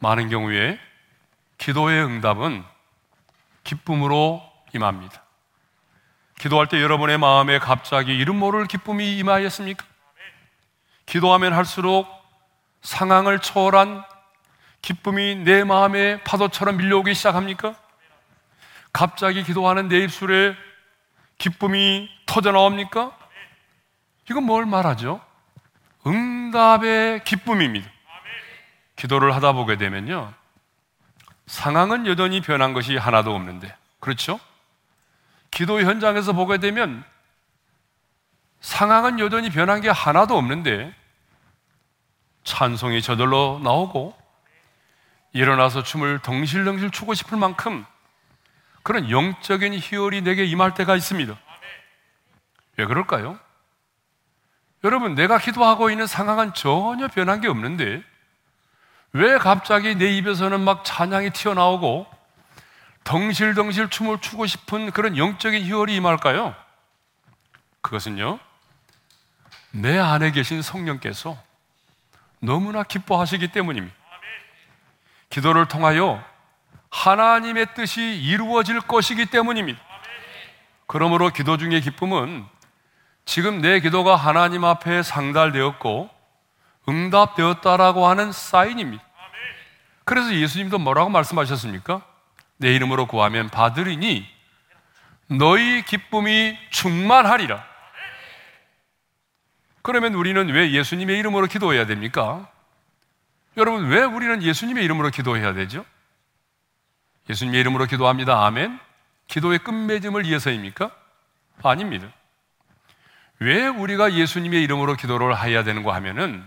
[0.00, 0.78] 많은 경우에
[1.58, 2.64] 기도의 응답은
[3.62, 4.42] 기쁨으로
[4.74, 5.22] 임합니다.
[6.40, 9.86] 기도할 때 여러분의 마음에 갑자기 이름 모를 기쁨이 임하였습니까?
[11.06, 12.08] 기도하면 할수록
[12.80, 14.02] 상황을 초월한
[14.82, 17.76] 기쁨이 내 마음에 파도처럼 밀려오기 시작합니까?
[18.92, 20.56] 갑자기 기도하는 내 입술에
[21.42, 23.18] 기쁨이 터져 나옵니까?
[24.30, 25.20] 이건 뭘 말하죠?
[26.06, 27.90] 응답의 기쁨입니다.
[28.94, 30.32] 기도를 하다 보게 되면요.
[31.46, 33.74] 상황은 여전히 변한 것이 하나도 없는데.
[33.98, 34.38] 그렇죠?
[35.50, 37.02] 기도 현장에서 보게 되면
[38.60, 40.94] 상황은 여전히 변한 게 하나도 없는데
[42.44, 44.16] 찬송이 저절로 나오고
[45.32, 47.84] 일어나서 춤을 덩실덩실 추고 싶을 만큼
[48.82, 51.38] 그런 영적인 희열이 내게 임할 때가 있습니다.
[52.76, 53.38] 왜 그럴까요?
[54.84, 58.02] 여러분, 내가 기도하고 있는 상황은 전혀 변한 게 없는데
[59.12, 62.06] 왜 갑자기 내 입에서는 막 찬양이 튀어나오고
[63.04, 66.54] 덩실덩실 춤을 추고 싶은 그런 영적인 희열이 임할까요?
[67.82, 68.38] 그것은요,
[69.72, 71.36] 내 안에 계신 성령께서
[72.40, 73.94] 너무나 기뻐하시기 때문입니다.
[75.30, 76.22] 기도를 통하여
[76.92, 79.80] 하나님의 뜻이 이루어질 것이기 때문입니다.
[80.86, 82.44] 그러므로 기도 중의 기쁨은
[83.24, 86.10] 지금 내 기도가 하나님 앞에 상달되었고
[86.88, 89.02] 응답되었다라고 하는 사인입니다.
[90.04, 92.02] 그래서 예수님도 뭐라고 말씀하셨습니까?
[92.58, 94.28] 내 이름으로 구하면 받으리니
[95.28, 97.64] 너희 기쁨이 충만하리라.
[99.80, 102.48] 그러면 우리는 왜 예수님의 이름으로 기도해야 됩니까?
[103.56, 105.84] 여러분, 왜 우리는 예수님의 이름으로 기도해야 되죠?
[107.30, 108.44] 예수님의 이름으로 기도합니다.
[108.44, 108.78] 아멘.
[109.28, 110.90] 기도의 끝맺음을 위해서입니까?
[111.62, 112.08] 아닙니다.
[113.38, 116.44] 왜 우리가 예수님의 이름으로 기도를 해야 되는가 하면은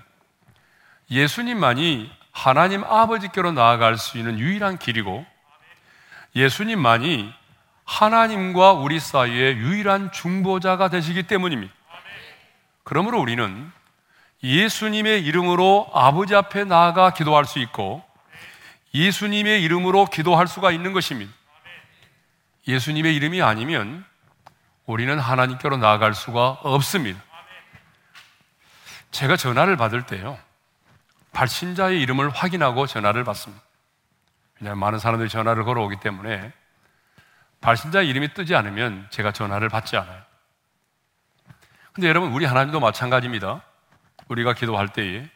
[1.10, 5.26] 예수님만이 하나님 아버지께로 나아갈 수 있는 유일한 길이고
[6.36, 7.34] 예수님만이
[7.86, 11.74] 하나님과 우리 사이의 유일한 중보자가 되시기 때문입니다.
[12.84, 13.72] 그러므로 우리는
[14.44, 18.04] 예수님의 이름으로 아버지 앞에 나아가 기도할 수 있고
[18.96, 21.32] 예수님의 이름으로 기도할 수가 있는 것입니다.
[22.68, 24.06] 예수님의 이름이 아니면
[24.86, 27.22] 우리는 하나님께로 나아갈 수가 없습니다.
[29.12, 30.40] 제가 전화를 받을 때요.
[31.34, 33.62] 발신자의 이름을 확인하고 전화를 받습니다.
[34.60, 36.54] 왜냐하면 많은 사람들이 전화를 걸어오기 때문에
[37.60, 40.22] 발신자 이름이 뜨지 않으면 제가 전화를 받지 않아요.
[41.92, 43.62] 근데 여러분, 우리 하나님도 마찬가지입니다.
[44.28, 45.30] 우리가 기도할 때에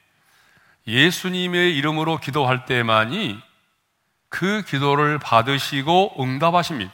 [0.88, 3.49] 예수님의 이름으로 기도할 때만이
[4.30, 6.94] 그 기도를 받으시고 응답하십니다.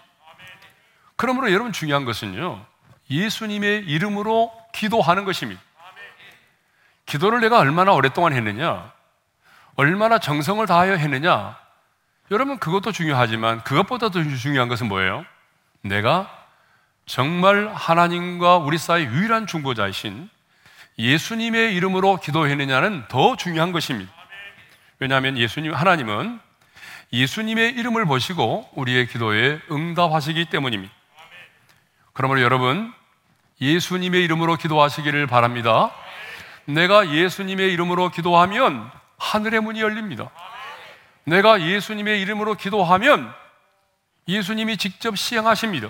[1.16, 2.66] 그러므로 여러분 중요한 것은요,
[3.10, 5.62] 예수님의 이름으로 기도하는 것입니다.
[7.06, 8.92] 기도를 내가 얼마나 오랫동안 했느냐,
[9.76, 11.58] 얼마나 정성을 다하여 했느냐,
[12.32, 15.26] 여러분 그것도 중요하지만 그것보다 더 중요한 것은 뭐예요?
[15.82, 16.46] 내가
[17.06, 20.30] 정말 하나님과 우리 사이 유일한 중보자이신
[20.98, 24.12] 예수님의 이름으로 기도했느냐는 더 중요한 것입니다.
[25.00, 26.40] 왜냐하면 예수님, 하나님은
[27.16, 30.94] 예수님의 이름을 보시고 우리의 기도에 응답하시기 때문입니다.
[32.12, 32.94] 그러므로 여러분,
[33.62, 35.92] 예수님의 이름으로 기도하시기를 바랍니다.
[36.66, 40.30] 내가 예수님의 이름으로 기도하면 하늘의 문이 열립니다.
[41.24, 43.34] 내가 예수님의 이름으로 기도하면
[44.28, 45.90] 예수님이 직접 시행하십니다.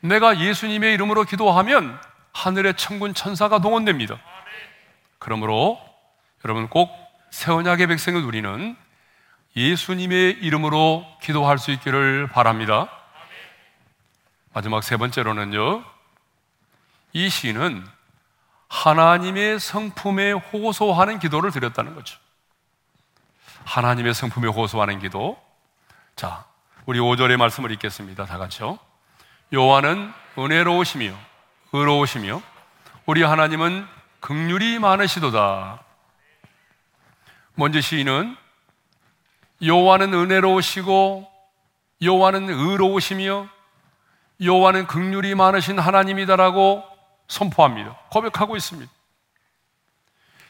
[0.00, 2.00] 내가 예수님의 이름으로 기도하면
[2.32, 4.18] 하늘의 천군 천사가 동원됩니다.
[5.20, 5.78] 그러므로
[6.44, 6.90] 여러분 꼭
[7.30, 8.76] 새언약의 백성을 누리는
[9.56, 12.88] 예수님의 이름으로 기도할 수 있기를 바랍니다.
[14.52, 15.84] 마지막 세 번째로는요,
[17.12, 17.86] 이 시는
[18.68, 22.18] 하나님의 성품에 호소하는 기도를 드렸다는 거죠.
[23.64, 25.40] 하나님의 성품에 호소하는 기도.
[26.16, 26.44] 자,
[26.86, 28.26] 우리 5절의 말씀을 읽겠습니다.
[28.26, 28.78] 다 같이요.
[29.52, 31.14] 여호와는 은혜로우시며
[31.72, 32.42] 의로우시며
[33.06, 33.86] 우리 하나님은
[34.20, 35.82] 극률이 많으시도다.
[37.54, 38.36] 먼저 시인은
[39.64, 41.30] 여호와는 은혜로우시고
[42.02, 43.48] 여호와는 의로우시며
[44.42, 46.84] 여호와는 극률이 많으신 하나님이다라고
[47.28, 47.96] 선포합니다.
[48.10, 48.90] 고백하고 있습니다.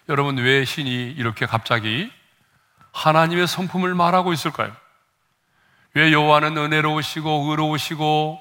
[0.08, 2.10] 여러분 왜 신이 이렇게 갑자기
[2.92, 4.72] 하나님의 성품을 말하고 있을까요?
[5.94, 8.40] 왜 여호와는 은혜로우시고 의로우시고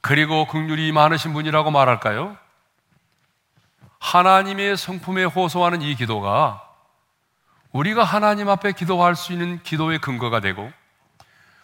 [0.00, 2.36] 그리고 극률이 많으신 분이라고 말할까요?
[3.98, 6.69] 하나님의 성품에 호소하는 이 기도가
[7.72, 10.72] 우리가 하나님 앞에 기도할 수 있는 기도의 근거가 되고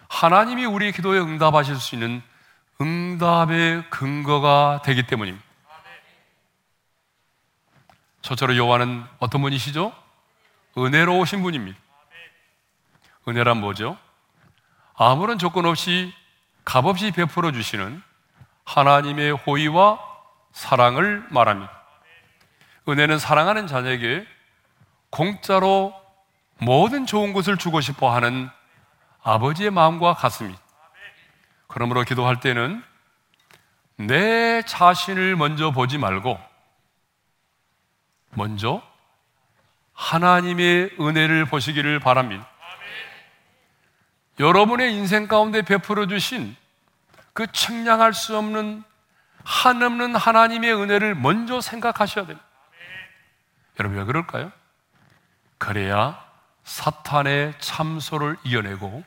[0.08, 2.22] 하나님이 우리의 기도에 응답하실 수 있는
[2.80, 5.44] 응답의 근거가 되기 때문입니다.
[8.22, 9.92] 저처럼 여호와는 어떤 분이시죠?
[10.78, 11.78] 은혜로우신 분입니다.
[13.28, 13.96] 은혜란 뭐죠?
[14.94, 16.12] 아무런 조건 없이
[16.64, 18.02] 값없이 베풀어 주시는
[18.64, 19.98] 하나님의 호의와
[20.52, 21.72] 사랑을 말합니다.
[22.88, 24.26] 은혜는 사랑하는 자녀에게
[25.10, 25.94] 공짜로
[26.58, 28.48] 모든 좋은 것을 주고 싶어 하는
[29.22, 30.60] 아버지의 마음과 같습니다.
[31.66, 32.82] 그러므로 기도할 때는
[33.96, 36.38] 내 자신을 먼저 보지 말고
[38.30, 38.82] 먼저
[39.94, 42.48] 하나님의 은혜를 보시기를 바랍니다.
[44.38, 46.54] 여러분의 인생 가운데 베풀어 주신
[47.32, 48.82] 그 측량할 수 없는
[49.44, 52.46] 한없는 하나님의 은혜를 먼저 생각하셔야 됩니다.
[53.78, 54.52] 여러분 왜 그럴까요?
[55.58, 56.22] 그래야
[56.64, 59.04] 사탄의 참소를 이겨내고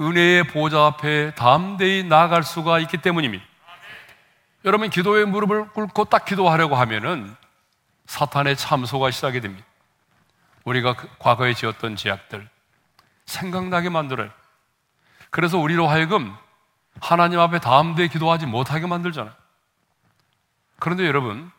[0.00, 3.44] 은혜의 보좌 앞에 담대히 나아갈 수가 있기 때문입니다.
[4.64, 7.34] 여러분 기도에 무릎을 꿇고 딱 기도하려고 하면은
[8.06, 9.66] 사탄의 참소가 시작이 됩니다.
[10.64, 12.48] 우리가 그 과거에 지었던 죄악들
[13.24, 14.30] 생각나게 만들어요.
[15.30, 16.34] 그래서 우리로 하여금
[17.00, 19.34] 하나님 앞에 담대히 기도하지 못하게 만들잖아요.
[20.78, 21.50] 그런데 여러분,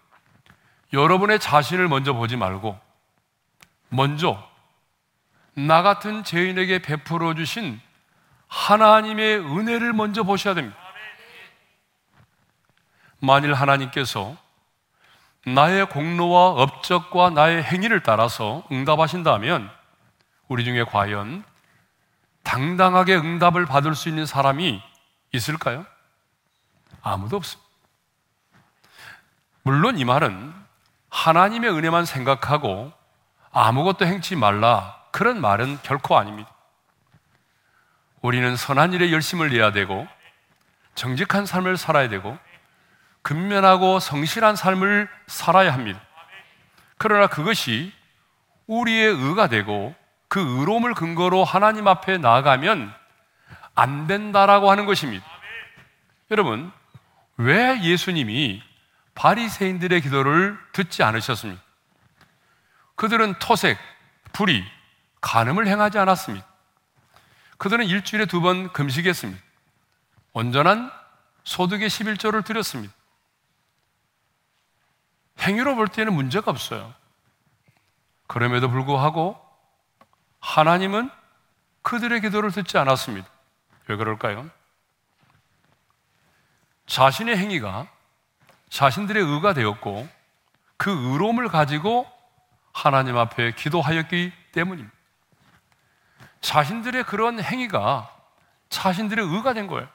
[0.93, 2.79] 여러분의 자신을 먼저 보지 말고
[3.89, 4.47] 먼저
[5.53, 7.79] 나 같은 죄인에게 베풀어 주신
[8.47, 10.77] 하나님의 은혜를 먼저 보셔야 됩니다.
[13.19, 14.37] 만일 하나님께서
[15.45, 19.71] 나의 공로와 업적과 나의 행위를 따라서 응답하신다면
[20.47, 21.43] 우리 중에 과연
[22.43, 24.81] 당당하게 응답을 받을 수 있는 사람이
[25.33, 25.85] 있을까요?
[27.01, 27.67] 아무도 없습니다.
[29.63, 30.53] 물론 이 말은
[31.09, 32.91] 하나님의 은혜만 생각하고
[33.59, 36.53] 아무것도 행치 말라 그런 말은 결코 아닙니다.
[38.21, 40.07] 우리는 선한 일에 열심을 내야 되고
[40.93, 42.37] 정직한 삶을 살아야 되고
[43.23, 45.99] 근면하고 성실한 삶을 살아야 합니다.
[46.99, 47.91] 그러나 그것이
[48.67, 49.95] 우리의 의가 되고
[50.27, 52.93] 그 의로움을 근거로 하나님 앞에 나아가면
[53.73, 55.25] 안 된다라고 하는 것입니다.
[56.29, 56.71] 여러분,
[57.37, 58.61] 왜 예수님이
[59.15, 61.66] 바리새인들의 기도를 듣지 않으셨습니까?
[62.97, 63.77] 그들은 토색,
[64.33, 64.63] 불의,
[65.21, 66.45] 간음을 행하지 않았습니다.
[67.57, 69.41] 그들은 일주일에 두 번 금식했습니다.
[70.33, 70.91] 온전한
[71.43, 72.93] 소득의 11조를 드렸습니다.
[75.39, 76.93] 행위로 볼 때는 문제가 없어요.
[78.27, 79.39] 그럼에도 불구하고
[80.39, 81.09] 하나님은
[81.83, 83.27] 그들의 기도를 듣지 않았습니다.
[83.87, 84.49] 왜 그럴까요?
[86.87, 87.87] 자신의 행위가
[88.69, 90.07] 자신들의 의가 되었고
[90.77, 92.11] 그 의로움을 가지고
[92.77, 94.95] 하나님 앞에 기도하였기 때문입니다.
[96.41, 98.07] 자신들의 그런 행위가
[98.69, 99.87] 자신들의 의가 된 거예요.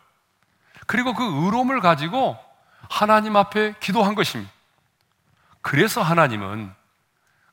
[0.88, 2.36] 그리고 그 의로움을 가지고
[2.90, 4.52] 하나님 앞에 기도한 것입니다.
[5.60, 6.72] 그래서 하나님은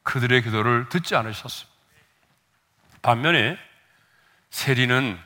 [0.01, 1.77] 그들의 기도를 듣지 않으셨습니다.
[3.03, 3.55] 반면에
[4.49, 5.19] 세리는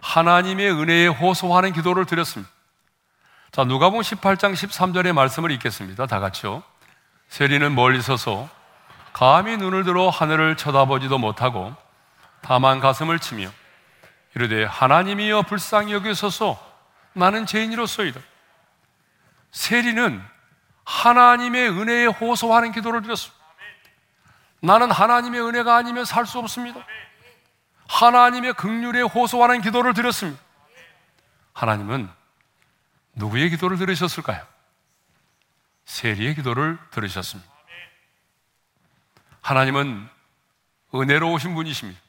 [0.00, 2.52] 하나님의 은혜에 호소하는 기도를 드렸습니다.
[3.50, 6.04] 자, 누가복음 18장 13절의 말씀을 읽겠습니다.
[6.04, 6.62] 다 같이요.
[7.30, 8.59] 세리는 멀리 서서
[9.12, 11.74] 감히 눈을 들어 하늘을 쳐다보지도 못하고
[12.42, 13.50] 다만 가슴을 치며
[14.34, 16.58] 이르되 하나님이여 불쌍히 여기소서
[17.12, 18.20] 나는 죄인이로소이다.
[19.50, 20.22] 세리는
[20.84, 23.40] 하나님의 은혜에 호소하는 기도를 드렸습니다.
[24.60, 26.80] 나는 하나님의 은혜가 아니면 살 수 없습니다.
[27.88, 30.40] 하나님의 극률에 호소하는 기도를 드렸습니다.
[31.52, 32.08] 하나님은
[33.14, 34.46] 누구의 기도를 들으셨을까요?
[35.84, 37.50] 세리의 기도를 들으셨습니다.
[39.42, 40.08] 하나님은
[40.94, 42.00] 은혜로우신 분이십니다.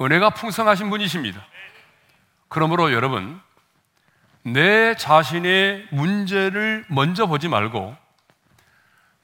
[0.00, 1.44] 은혜가 풍성하신 분이십니다.
[2.48, 3.40] 그러므로 여러분,
[4.42, 7.96] 내 자신의 문제를 먼저 보지 말고,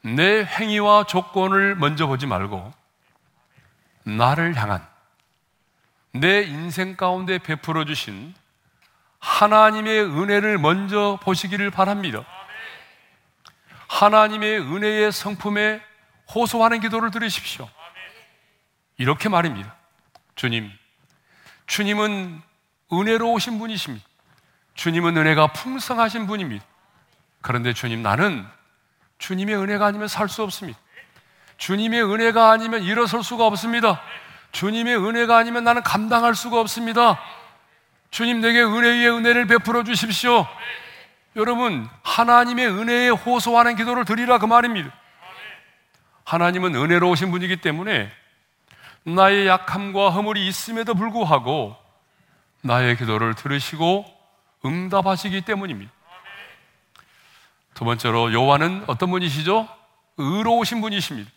[0.02, 2.72] 내 행위와 조건을 먼저 보지 말고,
[4.04, 4.86] 나를 향한
[6.12, 8.34] 내 인생 가운데 베풀어 주신
[9.18, 12.24] 하나님의 은혜를 먼저 보시기를 바랍니다.
[13.88, 15.82] 하나님의 은혜의 성품에
[16.32, 17.68] 호소하는 기도를 들으십시오.
[18.96, 19.74] 이렇게 말입니다.
[20.34, 20.70] 주님,
[21.66, 22.40] 주님은
[22.92, 24.04] 은혜로우신 분이십니다.
[24.74, 26.64] 주님은 은혜가 풍성하신 분입니다.
[27.40, 28.46] 그런데 주님, 나는
[29.18, 30.78] 주님의 은혜가 아니면 살 수 없습니다.
[31.56, 34.00] 주님의 은혜가 아니면 일어설 수가 없습니다.
[34.52, 37.20] 주님의 은혜가 아니면 나는 감당할 수가 없습니다.
[38.10, 40.46] 주님 내게 은혜 위에 은혜를 베풀어 주십시오.
[41.36, 44.92] 여러분, 하나님의 은혜에 호소하는 기도를 드리라 그 말입니다.
[46.24, 48.10] 하나님은 은혜로우신 분이기 때문에
[49.04, 51.76] 나의 약함과 허물이 있음에도 불구하고
[52.62, 54.06] 나의 기도를 들으시고
[54.64, 55.92] 응답하시기 때문입니다.
[57.74, 59.68] 두 번째로 요한은 어떤 분이시죠?
[60.16, 61.30] 의로우신 분이십니다.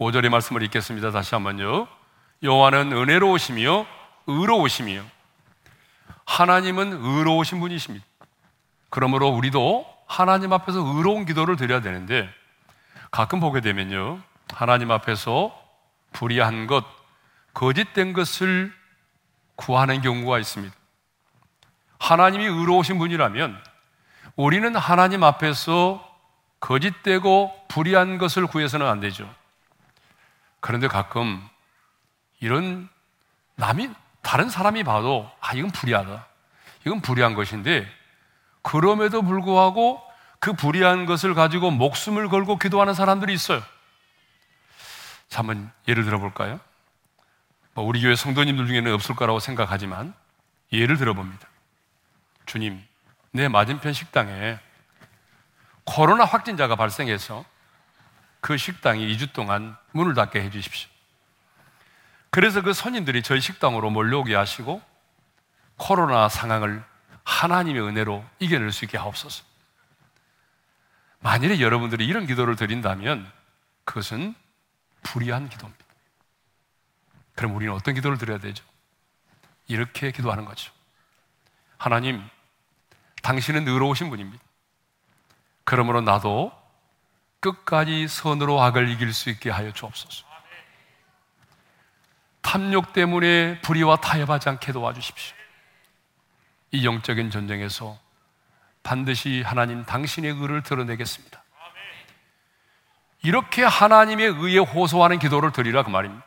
[0.00, 1.10] 5절의 말씀을 읽겠습니다.
[1.10, 1.86] 다시 한번요.
[2.44, 3.86] 요한은 은혜로우시며
[4.26, 5.02] 의로우시며
[6.24, 8.04] 하나님은 의로우신 분이십니다.
[8.88, 12.28] 그러므로 우리도 하나님 앞에서 의로운 기도를 드려야 되는데
[13.10, 14.20] 가끔 보게 되면요.
[14.52, 15.56] 하나님 앞에서
[16.12, 16.84] 불의한 것,
[17.54, 18.72] 거짓된 것을
[19.56, 20.74] 구하는 경우가 있습니다.
[21.98, 23.62] 하나님이 의로우신 분이라면
[24.36, 26.06] 우리는 하나님 앞에서
[26.60, 29.32] 거짓되고 불의한 것을 구해서는 안 되죠.
[30.60, 31.46] 그런데 가끔
[32.40, 32.88] 이런
[33.56, 33.90] 남이
[34.22, 36.26] 다른 사람이 봐도 아 이건 불의하다.
[36.86, 37.86] 이건 불의한 것인데
[38.62, 40.02] 그럼에도 불구하고
[40.40, 43.62] 그 불의한 것을 가지고 목숨을 걸고 기도하는 사람들이 있어요.
[45.28, 46.58] 자, 한번 예를 들어볼까요?
[47.74, 50.14] 뭐 우리 교회 성도님들 중에는 없을 거라고 생각하지만
[50.72, 51.46] 예를 들어봅니다.
[52.46, 52.82] 주님,
[53.32, 54.58] 내 맞은편 식당에
[55.84, 57.44] 코로나 확진자가 발생해서
[58.40, 60.88] 그 식당이 2주 동안 문을 닫게 해 주십시오.
[62.30, 64.80] 그래서 그 손님들이 저희 식당으로 몰려오게 하시고
[65.76, 66.82] 코로나 상황을
[67.24, 69.49] 하나님의 은혜로 이겨낼 수 있게 하옵소서.
[71.20, 73.30] 만일에 여러분들이 이런 기도를 드린다면
[73.84, 74.34] 그것은
[75.02, 75.84] 불의한 기도입니다.
[77.34, 78.64] 그럼 우리는 어떤 기도를 드려야 되죠?
[79.68, 80.72] 이렇게 기도하는 거죠.
[81.78, 82.22] 하나님,
[83.22, 84.42] 당신은 의로우신 분입니다.
[85.64, 86.52] 그러므로 나도
[87.40, 90.26] 끝까지 선으로 악을 이길 수 있게 하여 주옵소서.
[92.42, 95.36] 탐욕 때문에 불의와 타협하지 않게 도와주십시오.
[96.72, 97.98] 이 영적인 전쟁에서
[98.82, 101.42] 반드시 하나님 당신의 의를 드러내겠습니다.
[103.22, 106.24] 이렇게 하나님의 의에 호소하는 기도를 드리라 그 말입니다.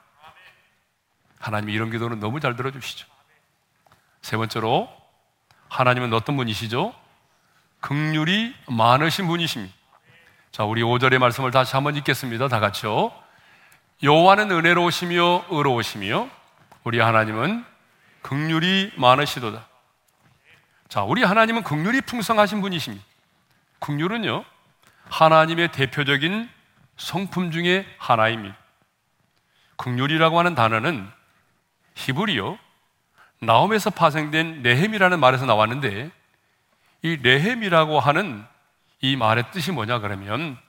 [1.39, 3.07] 하나님이 이런 기도는 너무 잘 들어주시죠.
[4.21, 4.89] 세 번째로
[5.69, 6.93] 하나님은 어떤 분이시죠?
[7.81, 9.73] 극률이 많으신 분이십니다.
[10.51, 12.47] 자, 우리 5절의 말씀을 다시 한번 읽겠습니다.
[12.47, 13.11] 다 같이요.
[14.03, 16.29] 여호와는 은혜로우시며 의로우시며
[16.83, 17.65] 우리 하나님은
[18.21, 19.67] 극률이 많으시도다.
[20.93, 23.03] 자, 우리 하나님은 극률이 풍성하신 분이십니다.
[23.79, 24.45] 극률은요,
[25.09, 26.47] 하나님의 대표적인
[26.97, 28.55] 성품 중에 하나입니다.
[29.77, 31.09] 극률이라고 하는 단어는
[31.95, 32.59] 히브리어
[33.39, 36.11] 나옴에서 파생된 레헴이라는 말에서 나왔는데
[37.01, 38.45] 이 레헴이라고 하는
[39.01, 40.59] 이 말의 뜻이 뭐냐 그러면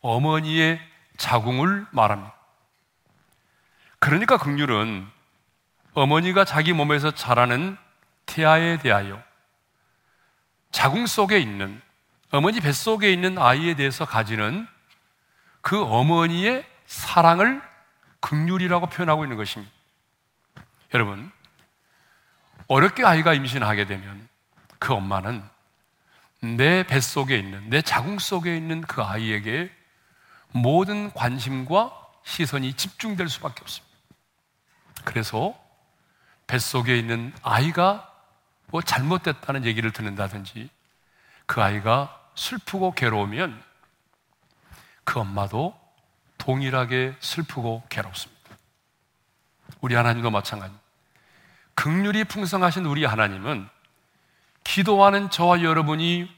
[0.00, 0.80] 어머니의
[1.18, 2.34] 자궁을 말합니다.
[3.98, 5.06] 그러니까 극률은
[5.92, 7.76] 어머니가 자기 몸에서 자라는
[8.24, 9.25] 태아에 대하여
[10.76, 11.80] 자궁 속에 있는
[12.30, 14.68] 어머니 뱃속에 있는 아이에 대해서 가지는
[15.62, 17.62] 그 어머니의 사랑을
[18.20, 19.72] 극률이라고 표현하고 있는 것입니다.
[20.92, 21.32] 여러분,
[22.68, 24.28] 어렵게 아이가 임신하게 되면
[24.78, 25.42] 그 엄마는
[26.42, 29.72] 내 뱃속에 있는, 내 자궁 속에 있는 그 아이에게
[30.52, 31.90] 모든 관심과
[32.22, 33.96] 시선이 집중될 수밖에 없습니다.
[35.04, 35.58] 그래서
[36.46, 38.15] 뱃속에 있는 아이가
[38.76, 40.68] 뭐 잘못됐다는 얘기를 듣는다든지
[41.46, 43.58] 그 아이가 슬프고 괴로우면
[45.02, 45.74] 그 엄마도
[46.36, 48.54] 동일하게 슬프고 괴롭습니다.
[49.80, 50.84] 우리 하나님도 마찬가지입니다.
[51.74, 53.66] 극률이 풍성하신 우리 하나님은
[54.62, 56.30] 기도하는 저와 여러분이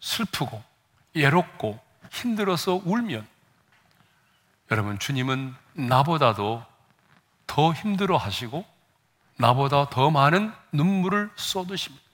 [0.00, 0.64] 슬프고
[1.12, 1.78] 외롭고
[2.10, 3.28] 힘들어서 울면
[4.70, 6.64] 여러분 주님은 나보다도
[7.46, 8.64] 더 힘들어 하시고
[9.36, 12.04] 나보다 더 많은 눈물을 쏟으십니다.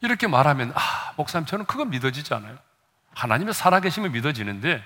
[0.00, 2.58] 이렇게 말하면 아, 목사님 저는 그건 믿어지지 않아요.
[3.14, 4.82] 하나님의 살아계심은 믿어지는데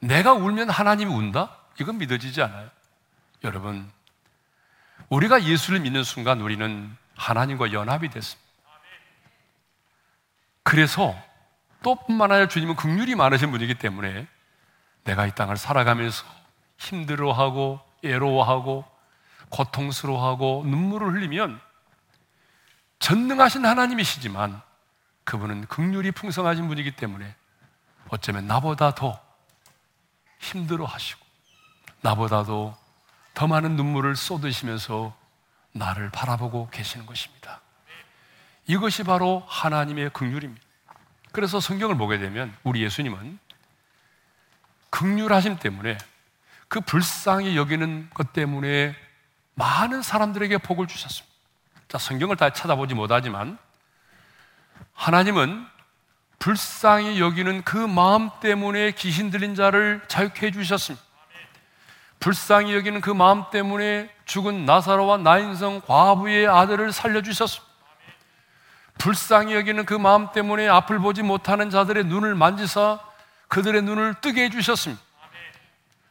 [0.00, 1.56] 내가 울면 하나님이 운다?
[1.80, 2.68] 이건 믿어지지 않아요.
[3.44, 3.90] 여러분,
[5.08, 8.42] 우리가 예수를 믿는 순간 우리는 하나님과 연합이 됐습니다.
[10.64, 11.16] 그래서
[11.82, 14.26] 또 뿐만 아니라 주님은 극률이 많으신 분이기 때문에
[15.04, 16.24] 내가 이 땅을 살아가면서
[16.78, 18.91] 힘들어하고 애로워하고
[19.52, 21.60] 고통스러워하고 눈물을 흘리면
[22.98, 24.60] 전능하신 하나님이시지만
[25.24, 27.34] 그분은 극률이 풍성하신 분이기 때문에
[28.08, 29.20] 어쩌면 나보다 더
[30.38, 31.20] 힘들어 하시고
[32.00, 32.76] 나보다도
[33.34, 35.16] 더 많은 눈물을 쏟으시면서
[35.72, 37.60] 나를 바라보고 계시는 것입니다.
[38.66, 40.62] 이것이 바로 하나님의 극률입니다.
[41.32, 43.38] 그래서 성경을 보게 되면 우리 예수님은
[44.90, 45.96] 극률하심 때문에
[46.68, 48.94] 그 불쌍히 여기는 것 때문에
[49.54, 51.32] 많은 사람들에게 복을 주셨습니다.
[51.88, 53.58] 자, 성경을 다 찾아보지 못하지만
[54.94, 55.66] 하나님은
[56.38, 61.04] 불쌍히 여기는 그 마음 때문에 귀신 들린 자를 자유케 해 주셨습니다.
[62.18, 67.72] 불쌍히 여기는 그 마음 때문에 죽은 나사로와 나인성 과부의 아들을 살려 주셨습니다.
[68.98, 73.00] 불쌍히 여기는 그 마음 때문에 앞을 보지 못하는 자들의 눈을 만지사
[73.48, 75.02] 그들의 눈을 뜨게 해 주셨습니다.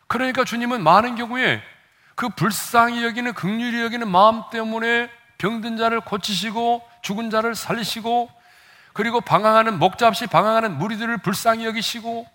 [0.08, 1.64] 그러니까 주님은 많은 경우에
[2.22, 5.10] 그 불쌍히 여기는 극률이 여기는 마음 때문에
[5.40, 8.30] 병든 자를 고치시고 죽은 자를 살리시고
[8.94, 12.28] 그리고 방황하는 목자 없이 방황하는 무리들을 불쌍히 여기시고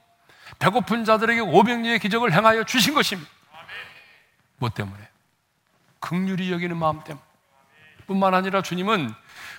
[0.59, 3.31] 배고픈 자들에게 오병리의 기적을 행하여 주신 것입니다.
[4.57, 5.09] 뭐 때문에?
[6.01, 7.25] 극률이 여기는 마음 때문에.
[8.09, 9.15] 뿐만 아니라 주님은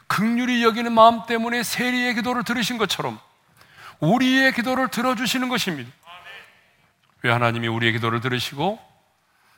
[0.08, 3.18] 극률이 여기는 마음 때문에 세리의 기도를 들으신 것처럼
[4.02, 5.90] 우리의 기도를 들어주시는 것입니다.
[7.22, 8.87] 왜 하나님이 우리의 기도를 들으시고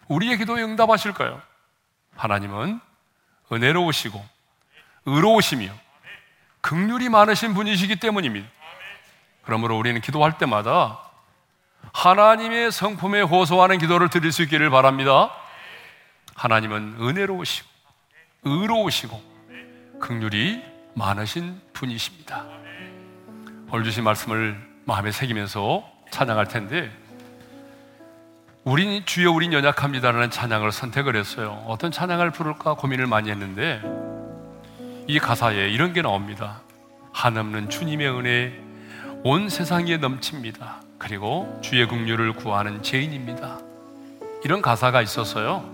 [0.09, 1.41] 우리의 기도에 응답하실까요?
[2.15, 2.79] 하나님은
[3.51, 4.23] 은혜로우시고
[5.05, 5.71] 의로우시며
[6.61, 8.47] 극률이 많으신 분이시기 때문입니다.
[9.43, 10.99] 그러므로 우리는 기도할 때마다
[11.93, 15.31] 하나님의 성품에 호소하는 기도를 드릴 수 있기를 바랍니다.
[16.35, 17.67] 하나님은 은혜로우시고
[18.43, 19.29] 의로우시고
[19.99, 20.63] 극률이
[20.95, 22.45] 많으신 분이십니다.
[23.71, 26.91] 오늘 주신 말씀을 마음에 새기면서 찬양할 텐데
[28.69, 31.63] 우린 주여 우린 연약합니다라는 찬양을 선택을 했어요.
[31.65, 33.81] 어떤 찬양을 부를까 고민을 많이 했는데
[35.07, 36.61] 이 가사에 이런 게 나옵니다.
[37.11, 38.53] 한없는 주님의 은혜
[39.23, 40.83] 온 세상에 넘칩니다.
[40.99, 43.57] 그리고 주의 국류를 구하는 죄인입니다.
[44.43, 45.67] 이런 가사가 있었어요.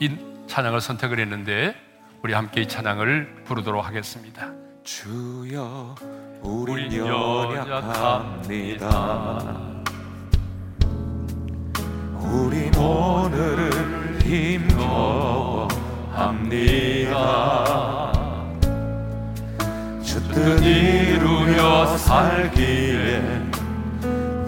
[0.00, 0.16] 이
[0.46, 1.76] 찬양을 선택을 했는데
[2.22, 4.50] 우리 함께 이 찬양을 부르도록 하겠습니다.
[4.84, 5.96] 주여
[6.40, 8.32] 우린 연약합니다.
[12.32, 15.68] 우린 오늘을 힘겨워합니다.
[20.02, 23.20] 주뜻 이루며 살기에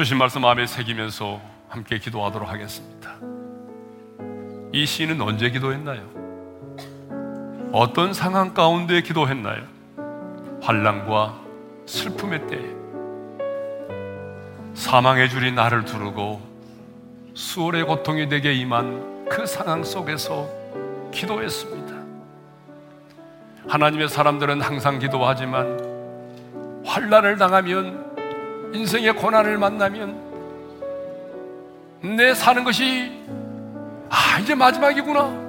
[0.03, 1.39] 주신 말씀 마음에 새기면서
[1.69, 3.15] 함께 기도하도록 하겠습니다.
[4.73, 6.01] 이 시인은 언제 기도했나요?
[7.71, 9.63] 어떤 상황 가운데 기도했나요?
[10.61, 11.39] 환란과
[11.85, 12.65] 슬픔의 때에
[14.73, 16.41] 사망의 줄이 나를 두르고
[17.33, 20.49] 수월의 고통이 내게 임한 그 상황 속에서
[21.13, 21.95] 기도했습니다.
[23.69, 28.12] 하나님의 사람들은 항상 기도하지만 환란을 당하면
[28.73, 30.33] 인생의 고난을 만나면
[32.01, 33.11] 내 사는 것이
[34.09, 35.43] 아 이제 마지막이구나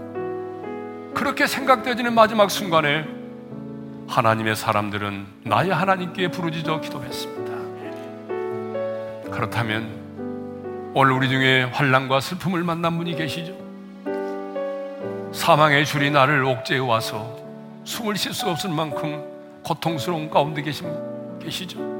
[1.14, 3.06] 그렇게 생각되어지는 마지막 순간에
[4.06, 7.54] 하나님의 사람들은 나의 하나님께 부르짖어 기도했습니다.
[9.30, 13.56] 그렇다면 오늘 우리 중에 환란과 슬픔을 만난 분이 계시죠?
[15.32, 17.36] 사망의 줄이 나를 옥죄해 와서
[17.84, 19.24] 숨을 쉴 수 없을 만큼
[19.64, 21.93] 고통스러운 가운데 계신 분 계시죠?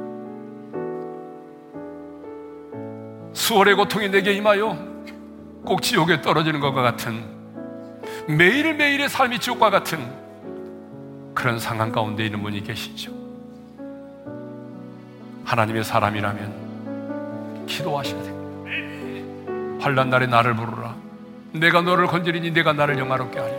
[3.35, 4.95] 수월의 고통이 내게 임하여
[5.65, 7.25] 꼭 지옥에 떨어지는 것과 같은
[8.29, 9.99] 매일매일의 삶이 지옥과 같은
[11.35, 13.13] 그런 상황 가운데 있는 분이 계시죠.
[15.45, 19.85] 하나님의 사람이라면 기도하셔야 됩니다.
[19.85, 20.95] 환란 날에 나를 부르라.
[21.53, 23.53] 내가 너를 건지리니 내가 나를 영화롭게 하리.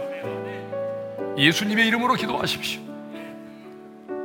[1.37, 2.81] 예수님의 이름으로 기도하십시오.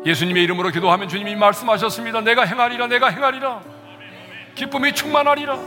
[0.06, 2.20] 예수님의 이름으로 기도하면 주님이 말씀하셨습니다.
[2.22, 3.60] 내가 행하리라, 내가 행하리라.
[4.60, 5.58] 기쁨이 충만하리라.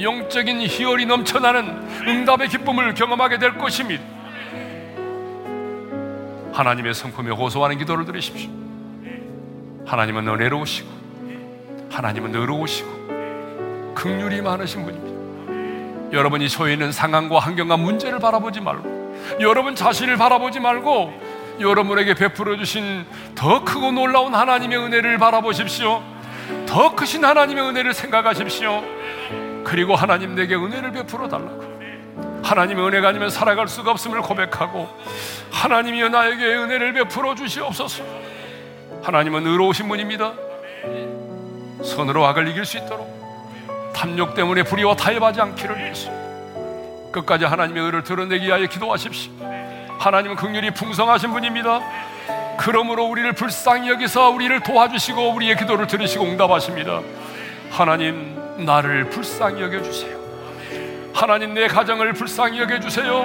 [0.00, 4.02] 영적인 희열이 넘쳐나는 응답의 기쁨을 경험하게 될 것입니다.
[6.54, 8.48] 하나님의 성품에 호소하는 기도를 들으십시오.
[9.84, 10.88] 하나님은 은혜로우시고,
[11.90, 16.14] 하나님은 의로우시고, 극률이 많으신 분입니다.
[16.16, 21.12] 여러분이 처해 있는 상황과 환경과 문제를 바라보지 말고, 여러분 자신을 바라보지 말고,
[21.60, 23.04] 여러분에게 베풀어 주신
[23.34, 26.13] 더 크고 놀라운 하나님의 은혜를 바라보십시오.
[26.74, 28.82] 더 크신 하나님의 은혜를 생각하십시오.
[29.62, 31.62] 그리고 하나님 내게 은혜를 베풀어 달라고.
[32.42, 34.88] 하나님의 은혜가 아니면 살아갈 수가 없음을 고백하고
[35.52, 38.02] 하나님이여 나에게 은혜를 베풀어 주시옵소서.
[39.04, 40.32] 하나님은 의로우신 분입니다.
[41.84, 46.10] 선으로 악을 이길 수 있도록 탐욕 때문에 불의와 타협하지 않기를 위해서
[47.12, 49.30] 끝까지 하나님의 의를 드러내기 위하여 기도하십시오.
[50.00, 51.78] 하나님은 극률이 풍성하신 분입니다.
[52.58, 57.00] 그러므로 우리를 불쌍히 여기서 우리를 도와주시고 우리의 기도를 들으시고 응답하십니다.
[57.70, 60.16] 하나님 나를 불쌍히 여겨 주세요.
[61.12, 63.24] 하나님 내 가정을 불쌍히 여겨 주세요.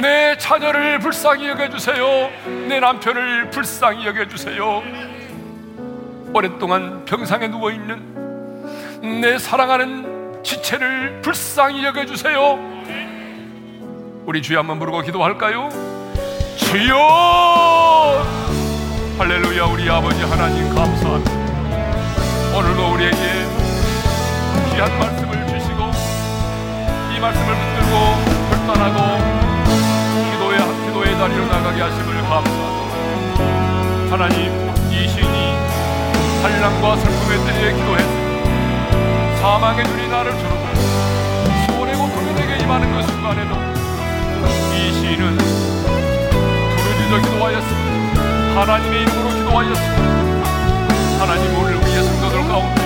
[0.00, 2.30] 내 자녀를 불쌍히 여겨 주세요.
[2.68, 4.82] 내 남편을 불쌍히 여겨 주세요.
[6.32, 12.58] 오랫동안 병상에 누워 있는 내 사랑하는 지체를 불쌍히 여겨 주세요.
[14.26, 15.68] 우리 주여 한번 부르고 기도할까요?
[16.56, 18.33] 주여!
[20.44, 21.30] 하나님 감사합니다.
[22.54, 23.16] 오늘도 우리에게
[24.68, 25.80] 귀한 말씀을 주시고
[27.16, 27.92] 이 말씀을 붙들고
[28.50, 28.98] 결단하고
[30.32, 32.74] 기도의 기도의 다리로 나가게 하심을 감사합니다.
[34.10, 34.36] 하나님
[34.92, 35.56] 이 신이
[36.42, 39.40] 한량과 슬픔의 때에 기도했습니다.
[39.40, 40.64] 사망의 눈이 나를 주르고
[41.64, 43.52] 수월의 고통이 내게 임하 임하는 그 순간에도
[44.74, 45.38] 이 시인은
[46.76, 48.60] 부르짖어 기도하였습니다.
[48.60, 50.02] 하나님의 이름으로 기도하였습니다.
[51.20, 52.80] 하나님 오늘 우리의 성도들 가운데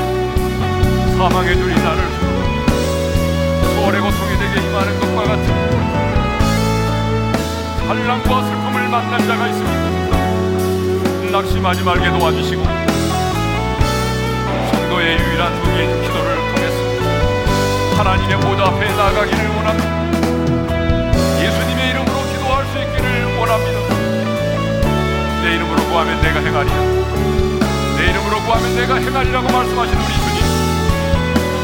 [1.16, 2.02] 사망의 줄이 나를
[3.76, 5.46] 소월의 고통이 되게 임하는 것과 같은
[7.88, 11.30] 한란과 슬픔을 만난 자가 있습니다.
[11.30, 12.62] 낙심하지 말게 도와주시고
[14.72, 16.76] 성도의 유일한 무기인 기도를 통해서
[17.96, 19.88] 하나님의 보좌 앞에 나가기를 원합니다.
[21.40, 23.06] 예수님의 이름으로 기도할 수 있기를
[23.38, 23.97] 원합니다.
[25.89, 26.76] 구하면 내가 행하리라.
[27.97, 30.39] 내 이름으로 구하면 내가 행하리라고 말씀하신 우리 주님.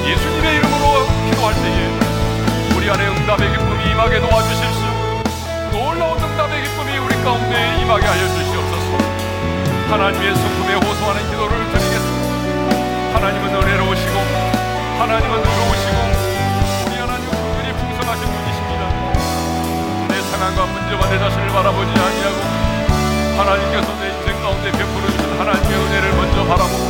[0.09, 4.85] 예수님의 이름으로 기도할 때에 우리 안에 응답의 기쁨이 임하게 도와주십시오.
[5.73, 8.99] 놀라운 응답의 기쁨이 우리 가운데 임하게 하여 주시옵소서.
[9.91, 13.15] 하나님의 성품에 호소하는 기도를 드리겠습니다.
[13.15, 14.19] 하나님은 은혜로우시고
[14.99, 15.97] 하나님은 의로우시고
[16.87, 18.83] 우리 하나님은 은혜이 풍성하신 분이십니다.
[20.09, 22.65] 내 상황과 문제와 내 자신을 바라보지 아니하고
[23.39, 24.04] 하나님께서
[24.65, 26.85] 가운데 베풀어 주신 하나님의 은혜를 먼저 바라보고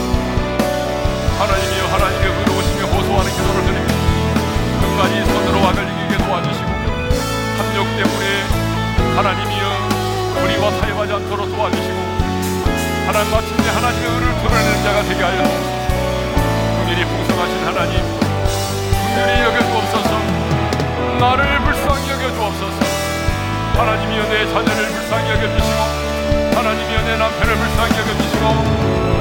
[1.38, 3.94] 하나님이여 하나님의 의로우시며 호소하는 기도를 드립니다.
[4.80, 6.68] 끝까지 손으로 악을 이기게 도와주시고
[7.58, 8.24] 탐욕 때문에
[9.16, 9.64] 하나님이여
[10.44, 11.98] 우리와 타협하지 않도록 도와주시고
[13.06, 15.42] 하나님 마침내 하나님의 의를 드러내는 자가 되게 하여
[16.78, 17.92] 긍휼이 풍성하신 하나님
[19.16, 20.10] 긍휼히 여겨주옵소서
[21.18, 22.78] 나를 불쌍히 여겨주옵소서
[23.74, 25.83] 하나님이여 내 자녀를 불쌍히 여겨주시고
[26.74, 28.40] 하나님이여 내 남편을 불쌍히 여겨주시고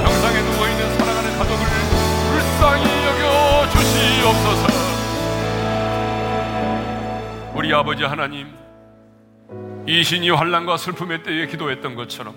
[0.03, 1.65] 병상에 누워있는 사랑하는 가족을
[2.31, 2.83] 불쌍히
[3.69, 4.67] 여겨주시옵소서
[7.53, 8.47] 우리 아버지 하나님
[9.85, 12.33] 이 신이 환란과 슬픔의 때에 기도했던 것처럼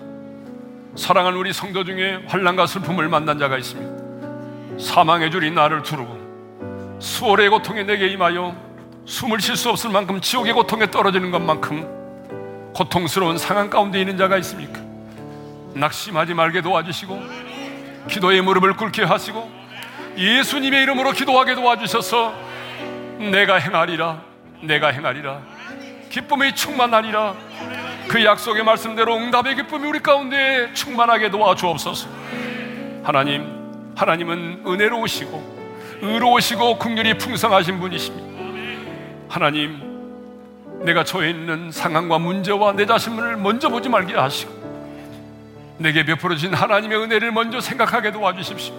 [0.95, 4.77] 사랑하는 우리 성도 중에 환란과 슬픔을 만난 자가 있습니다.
[4.79, 8.55] 사망의 줄이 나를 두르고 수월의 고통에 내게 임하여
[9.05, 14.86] 숨을 쉴 수 없을 만큼 지옥의 고통에 떨어지는 것만큼 고통스러운 상황 가운데 있는 자가 있습니까?
[15.73, 17.21] 낙심하지 말게 도와주시고
[18.09, 19.49] 기도의 무릎을 꿇게 하시고
[20.17, 22.33] 예수님의 이름으로 기도하게 도와주셔서
[23.31, 24.27] 내가 행하리라
[24.61, 25.41] 내가 행하리라.
[26.09, 27.35] 기쁨이 충만하리라.
[28.07, 32.07] 그 약속의 말씀대로 응답의 기쁨이 우리 가운데 충만하게 도와주옵소서.
[33.03, 35.57] 하나님 하나님은 은혜로우시고
[36.01, 38.27] 의로우시고 긍휼이 풍성하신 분이십니다.
[39.29, 39.85] 하나님
[40.83, 44.56] 내가 처해 있는 상황과 문제와 내 자신을 먼저 보지 말게 하시고
[45.77, 48.73] 내게 베풀어 주신 하나님의 은혜를 먼저 생각하게 도와주십시오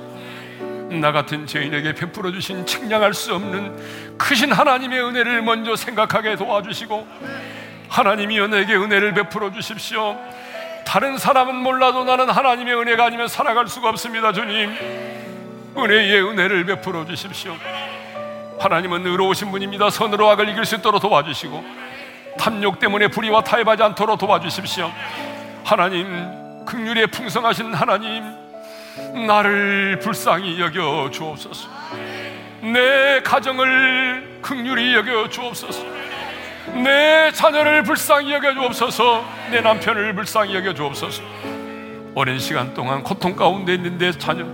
[0.90, 7.06] 나 같은 죄인에게 베풀어 주신 측량할 수 없는 크신 하나님의 은혜를 먼저 생각하게 도와주시고
[7.88, 10.18] 하나님이여 내게 은혜를 베풀어 주십시오.
[10.84, 14.74] 다른 사람은 몰라도 나는 하나님의 은혜가 아니면 살아갈 수가 없습니다, 주님.
[15.76, 17.56] 은혜의 은혜를 베풀어 주십시오.
[18.58, 19.90] 하나님은 의로우신 분입니다.
[19.90, 21.64] 선으로 악을 이길 수 있도록 도와주시고
[22.38, 24.90] 탐욕 때문에 불의와 타협하지 않도록 도와주십시오.
[25.64, 28.22] 하나님, 극률에 풍성하신 하나님,
[29.26, 31.66] 나를 불쌍히 여겨 주옵소서.
[32.60, 35.82] 내 가정을 극률히 여겨 주옵소서.
[36.84, 39.24] 내 자녀를 불쌍히 여겨 주옵소서.
[39.50, 41.22] 내 남편을 불쌍히 여겨 주옵소서.
[42.14, 44.44] 오랜 시간 동안 고통 가운데 있는 내 자녀,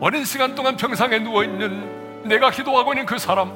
[0.00, 3.52] 오랜 시간 동안 병상에 누워 있는 내가 기도하고 있는 그 사람,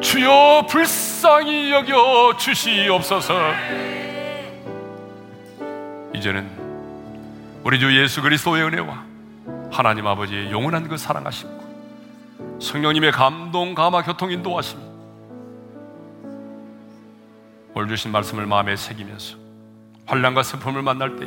[0.00, 3.34] 주여 불쌍히 여겨 주시옵소서.
[6.14, 6.53] 이제는
[7.64, 9.04] 우리 주 예수 그리스도의 은혜와
[9.72, 11.64] 하나님 아버지의 영원한 그 사랑하심과
[12.60, 14.78] 성령님의 감동, 감화, 교통 인도하심.
[17.74, 19.38] 오늘 주신 말씀을 마음에 새기면서
[20.04, 21.26] 환란과 슬픔을 만날 때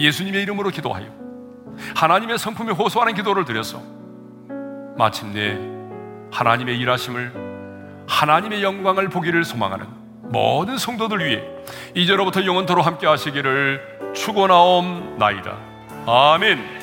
[0.00, 1.06] 예수님의 이름으로 기도하여
[1.94, 3.80] 하나님의 성품에 호소하는 기도를 드려서
[4.96, 5.56] 마침내
[6.32, 9.86] 하나님의 일하심을 하나님의 영광을 보기를 소망하는
[10.30, 11.42] 모든 성도들 위해
[11.94, 15.56] 이제로부터 영원토로 함께 하시기를 축원하옵나이다.
[16.06, 16.77] 아멘.